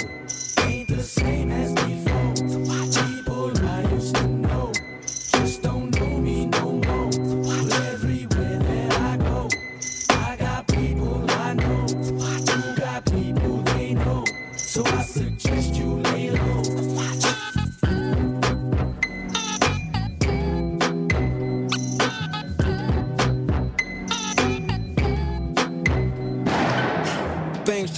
[1.02, 1.81] the same as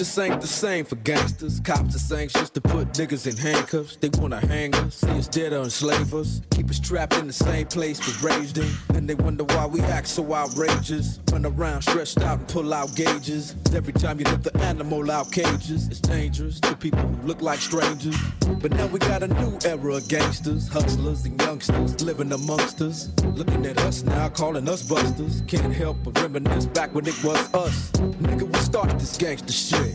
[0.03, 1.61] just ain't the same for gangsters.
[1.61, 3.95] Cops is anxious to put niggas in handcuffs.
[3.95, 6.41] They wanna hang us, see us dead or enslave us.
[6.51, 8.69] Keep us trapped in the same place we're raised in.
[8.95, 11.21] And they wonder why we act so outrageous.
[11.31, 13.55] Run around stretched out and pull out gauges.
[13.73, 17.59] Every time you lift the animal out cages, it's dangerous to people who look like
[17.59, 18.17] strangers.
[18.61, 23.09] But now we got a new era of gangsters, hustlers, and youngsters living amongst us.
[23.23, 25.43] Looking at us now, calling us busters.
[25.47, 27.91] Can't help but reminisce back when it was us.
[28.21, 29.93] Nigga, we started this gangster shit.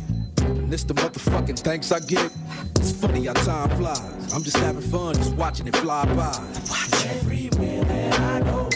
[0.68, 2.30] And this the motherfucking thanks I get.
[2.76, 4.34] It's funny how time flies.
[4.34, 6.28] I'm just having fun, just watching it fly by.
[7.08, 8.68] Everywhere that I go,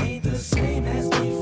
[0.00, 1.39] ain't the same as before.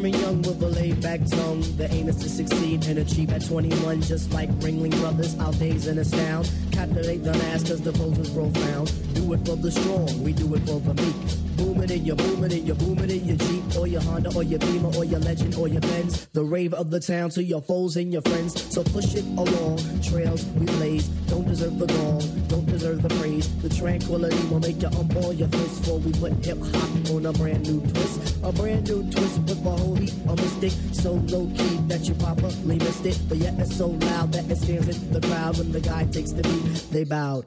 [0.00, 1.60] Firm, young with a laid back tongue.
[1.76, 5.38] The aim is to succeed and achieve at 21, just like Ringling Brothers.
[5.38, 6.50] Our days and astound.
[6.76, 8.92] Calculate the last cause the pose is profound.
[9.14, 11.56] Do it for the strong, we do it for the meek.
[11.56, 14.02] Boom it in your boom it in your boom it in your Jeep or your
[14.02, 16.26] Honda or your Beamer or your Legend or your Benz.
[16.26, 18.52] The rave of the town to your foes and your friends.
[18.74, 19.78] So push it along.
[20.02, 21.08] Trails we blaze.
[21.32, 22.20] Don't deserve the gong.
[22.48, 23.48] Don't deserve the praise.
[23.62, 27.32] The tranquility will make you unball your fists before we put hip hop on a
[27.32, 28.36] brand new twist.
[28.44, 32.76] A brand new twist with a holy or mystic, so low key that you probably
[32.76, 33.18] missed it.
[33.30, 36.32] But yet it's so loud that it stands in the crowd when the guy takes
[36.32, 36.65] the beat.
[36.90, 37.46] They bowed.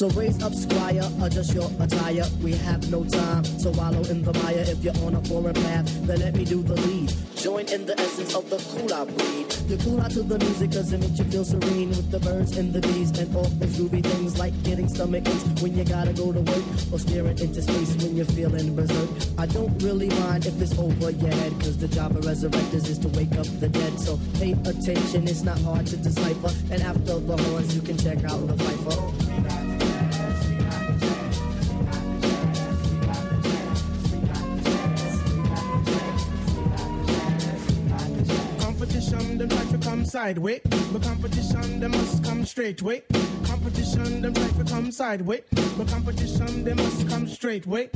[0.00, 2.24] So raise up, squire, adjust your attire.
[2.42, 4.64] We have no time to wallow in the mire.
[4.66, 7.12] If you're on a foreign path, then let me do the lead.
[7.36, 9.54] Join in the essence of the cool out breed.
[9.68, 12.56] You cool out to the music cause it makes you feel serene with the birds
[12.56, 16.14] and the bees and all those groovy things like getting stomach aches when you gotta
[16.14, 19.10] go to work or staring into space when you're feeling berserk.
[19.36, 22.98] I don't really mind if it's over your head cause the job of resurrectors is
[23.00, 24.00] to wake up the dead.
[24.00, 26.56] So pay attention, it's not hard to decipher.
[26.72, 29.89] And after the horns, you can check out the fifer.
[40.20, 40.60] Sideways.
[40.92, 43.02] But competition, they must come straight way.
[43.44, 45.44] Competition, them try to come sideways.
[45.78, 47.88] But competition, they must come straight way.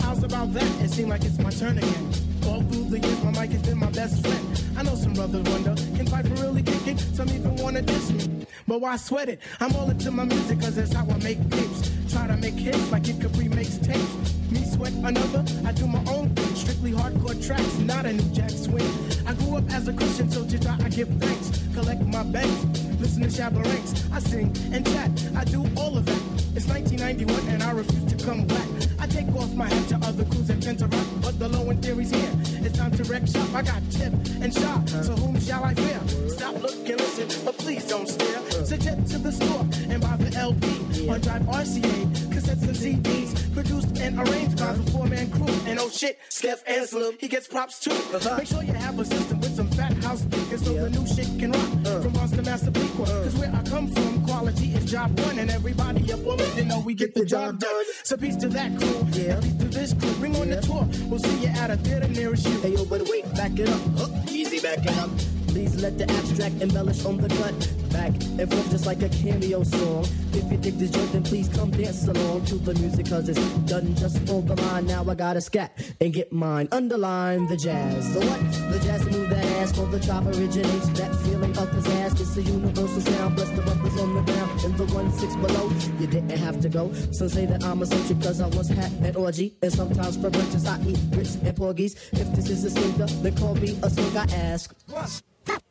[0.00, 0.70] How's about that?
[0.84, 2.06] It seems like it's my turn again.
[2.46, 4.44] All through the years, my mic has been my best friend.
[4.78, 6.98] I know some brothers wonder, can Piper really kick it?
[7.14, 8.46] Some even wanna diss me.
[8.66, 9.40] But why sweat it?
[9.60, 11.90] I'm all into my music, cause that's how I make tapes.
[12.10, 14.39] Try to make hits like Kid Capri makes tapes.
[14.50, 16.54] Me sweat another, I do my own thing.
[16.56, 18.86] Strictly hardcore tracks, not a new jack swing.
[19.26, 21.62] I grew up as a Christian, so to God I give thanks.
[21.72, 22.64] Collect my banks,
[22.98, 24.04] listen to Shabba Ranks.
[24.12, 26.39] I sing and chat, I do all of that.
[26.54, 28.66] It's 1991 and I refuse to come back.
[28.98, 31.70] I take off my hat to other crews that tend to rock, but the low
[31.70, 32.32] end theory's here.
[32.64, 33.54] It's time to wreck shop.
[33.54, 34.12] I got tip
[34.42, 36.00] and shot, so whom shall I fear?
[36.28, 38.40] Stop, look, and listen, but please don't stare.
[38.64, 43.98] Suggest to the store and buy the LP on Drive RCA, cassettes and CDs, produced
[43.98, 45.54] and arranged by the four-man crew.
[45.66, 47.92] And oh shit, Skeff and Slim, he gets props too.
[47.92, 48.36] Uh-huh.
[48.36, 51.26] Make sure you have a system with some fat house speakers so the new shit
[51.38, 51.70] can rock.
[51.86, 52.00] Uh.
[52.00, 56.12] From Monster Master Bleakwa, cause where I come from, quality is job one, and everybody
[56.12, 57.84] up on you know we get the job done.
[58.04, 59.40] So peace to that crew, yeah.
[59.40, 60.12] peace to this crew.
[60.14, 62.60] Bring on the tour, we'll see you at a theater nearest you.
[62.60, 63.80] Hey yo, but wait, back it up.
[63.96, 65.10] Huh, easy back it up.
[65.48, 67.79] Please let the abstract embellish on the cut.
[67.90, 70.06] Back and just like a cameo song.
[70.32, 73.40] If you dig this joint, then please come dance along to the music, cause it's
[73.70, 74.86] done just for the line.
[74.86, 76.68] Now I gotta scat and get mine.
[76.70, 78.14] Underline the jazz.
[78.14, 78.40] The what?
[78.72, 80.88] The jazz move that ass for the chop originates.
[80.90, 82.20] That feeling of pizzazz.
[82.20, 83.36] It's a universal sound.
[83.36, 85.70] Bless the brothers on the ground in the one six below.
[85.98, 86.92] You didn't have to go.
[87.10, 89.56] Some say that I'm a soldier cause I once had an orgy.
[89.62, 91.96] And sometimes for breakfast I eat grits and porgies.
[92.12, 94.16] If this is a stinker, then call me a skunk.
[94.16, 94.74] I ask.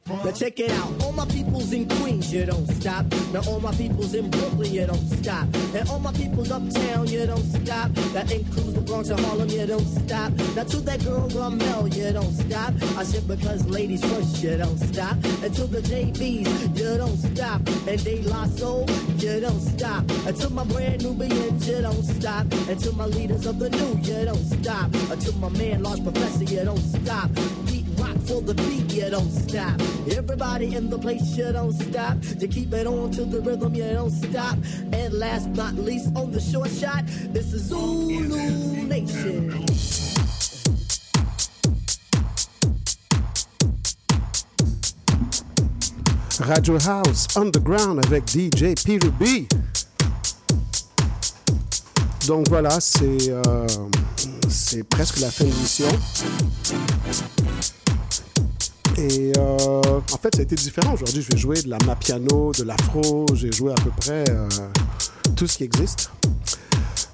[0.09, 1.03] Now check it out.
[1.03, 3.05] All my peoples in Queens, you don't stop.
[3.31, 5.47] Now all my peoples in Brooklyn, you don't stop.
[5.75, 7.91] And all my peoples uptown, you don't stop.
[8.13, 10.31] That includes the Bronx and Harlem, you don't stop.
[10.55, 12.73] Now to that girl Ramel, you don't stop.
[12.97, 15.13] I said because ladies first, you don't stop.
[15.43, 17.61] And to the JBs, you don't stop.
[17.87, 18.85] And De La Soul,
[19.17, 20.03] you don't stop.
[20.25, 22.45] And to my brand new Nubians, you don't stop.
[22.67, 24.91] And to my leaders of the new, you don't stop.
[24.91, 27.29] To my man, Large Professor, you don't stop.
[27.65, 30.17] Beat beat.
[30.17, 32.17] Everybody in the place, you don't stop.
[32.39, 34.57] You keep it on to the rhythm, you don't stop.
[34.93, 39.65] And last but least, on the short shot, this is Zulu Nation.
[46.41, 49.45] Radio House Underground avec DJ Peter B.
[52.27, 53.67] Donc voilà, c'est euh,
[54.47, 55.87] c'est presque la fin de l'émission.
[58.99, 59.79] Et euh,
[60.11, 60.93] en fait, ça a été différent.
[60.93, 63.25] Aujourd'hui, je vais jouer de la mapiano, de l'afro.
[63.33, 64.47] J'ai joué à peu près euh,
[65.37, 66.11] tout ce qui existe.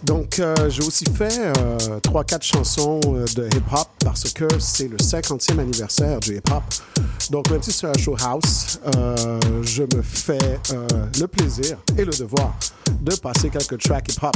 [0.04, 5.60] Donc, euh, j'ai aussi fait euh, 3-4 chansons de hip-hop parce que c'est le 50e
[5.60, 6.64] anniversaire du hip-hop.
[7.30, 8.80] Donc, même si c'est un show house,
[9.62, 10.60] je me fais
[11.20, 12.56] le plaisir et le devoir
[13.02, 14.36] de passer quelques tracks hip-hop.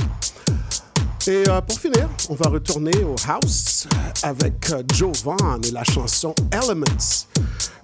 [1.30, 3.88] Et euh, pour finir, on va retourner au house
[4.24, 7.28] avec euh, Joe Vaughn et la chanson Elements.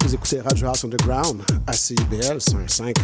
[0.04, 2.96] Vous écoutez Radio House Underground à CIBL 105.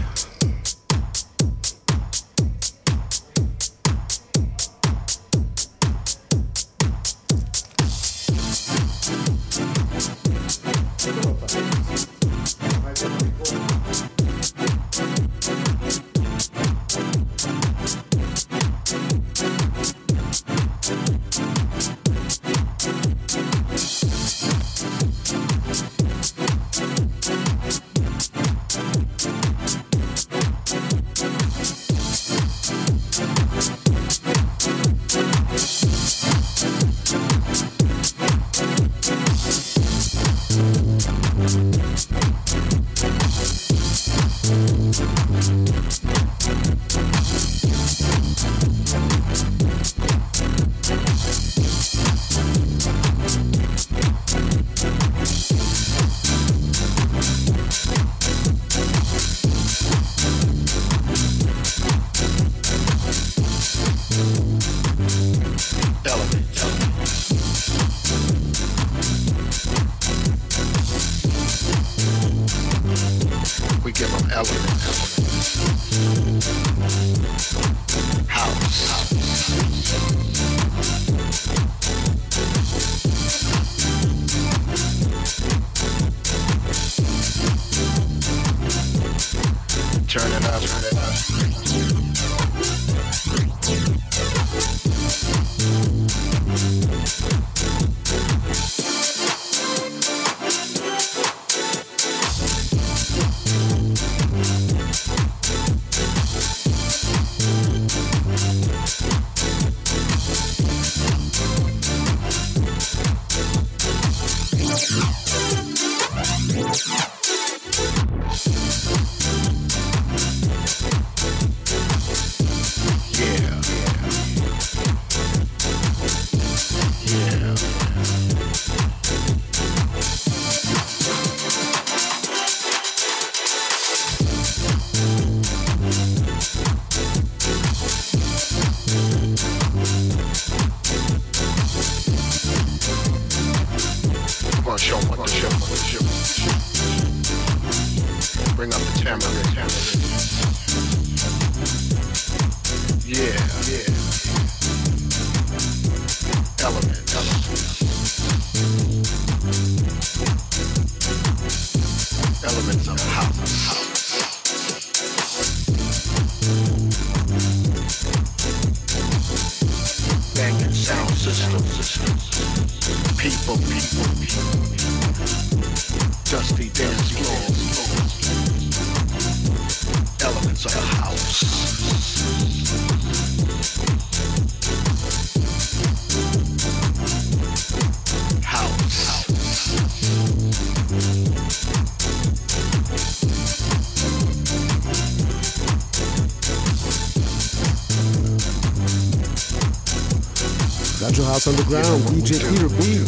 [201.02, 203.00] Radio House Underground, DJ Peter B.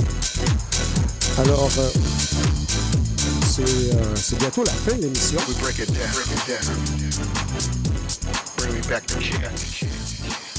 [1.40, 1.90] Alors, euh,
[3.48, 5.38] c'est euh, c'est bientôt la fin de l'émission.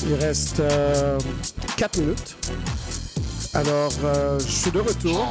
[0.07, 0.63] Il reste
[1.77, 2.37] 4 minutes.
[3.55, 5.25] Alors, euh, je suis de retour.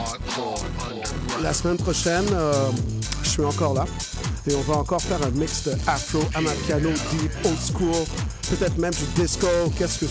[1.42, 2.70] La semaine prochaine, euh,
[3.22, 3.86] je suis encore là.
[4.48, 8.06] Et on va encore faire un mix de afro, amapiano, deep, old school,
[8.50, 9.48] peut-être même du disco.
[9.78, 10.08] Qu'est-ce que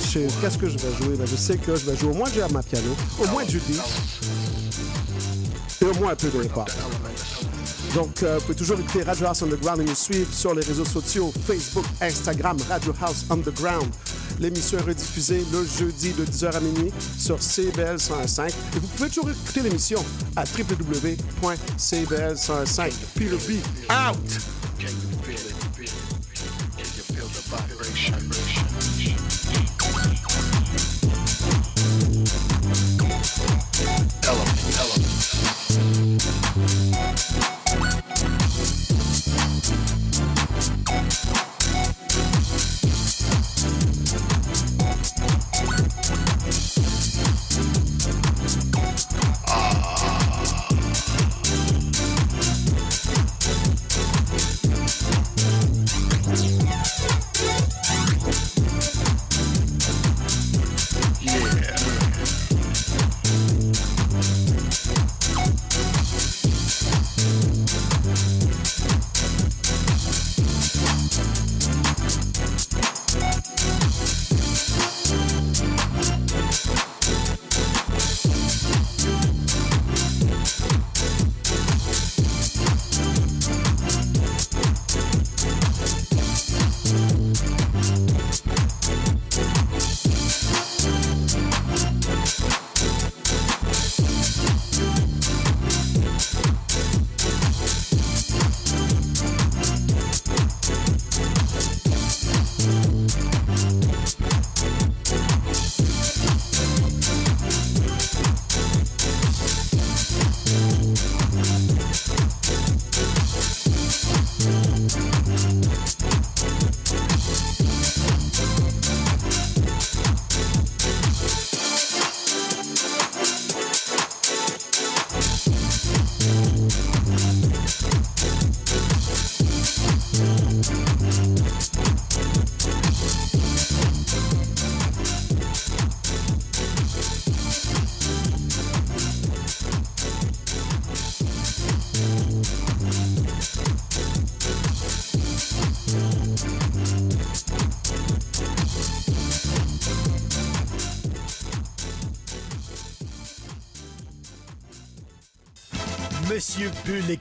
[0.69, 1.17] je, vais jouer?
[1.17, 3.81] Ben, je sais que je vais jouer au moins du amapiano, au moins du deep,
[5.81, 6.71] et au moins un peu de hip-hop.
[7.95, 10.87] Donc, euh, vous pouvez toujours écouter Radio House Underground et nous suivre sur les réseaux
[10.87, 13.87] sociaux Facebook, Instagram, Radio House Underground.
[14.41, 18.49] L'émission est rediffusée le jeudi de 10h à minuit sur CBL 105.
[18.49, 20.03] Et vous pouvez toujours écouter l'émission
[20.37, 22.93] à www.cbl105.
[23.15, 23.61] Peter B.
[23.91, 24.62] Out!
[28.05, 28.35] Element,
[36.19, 37.52] element.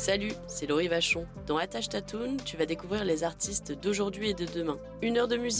[0.00, 1.26] Salut, c'est Laurie Vachon.
[1.46, 4.78] Dans Attache Tatoon, tu vas découvrir les artistes d'aujourd'hui et de demain.
[5.02, 5.48] Une heure de musique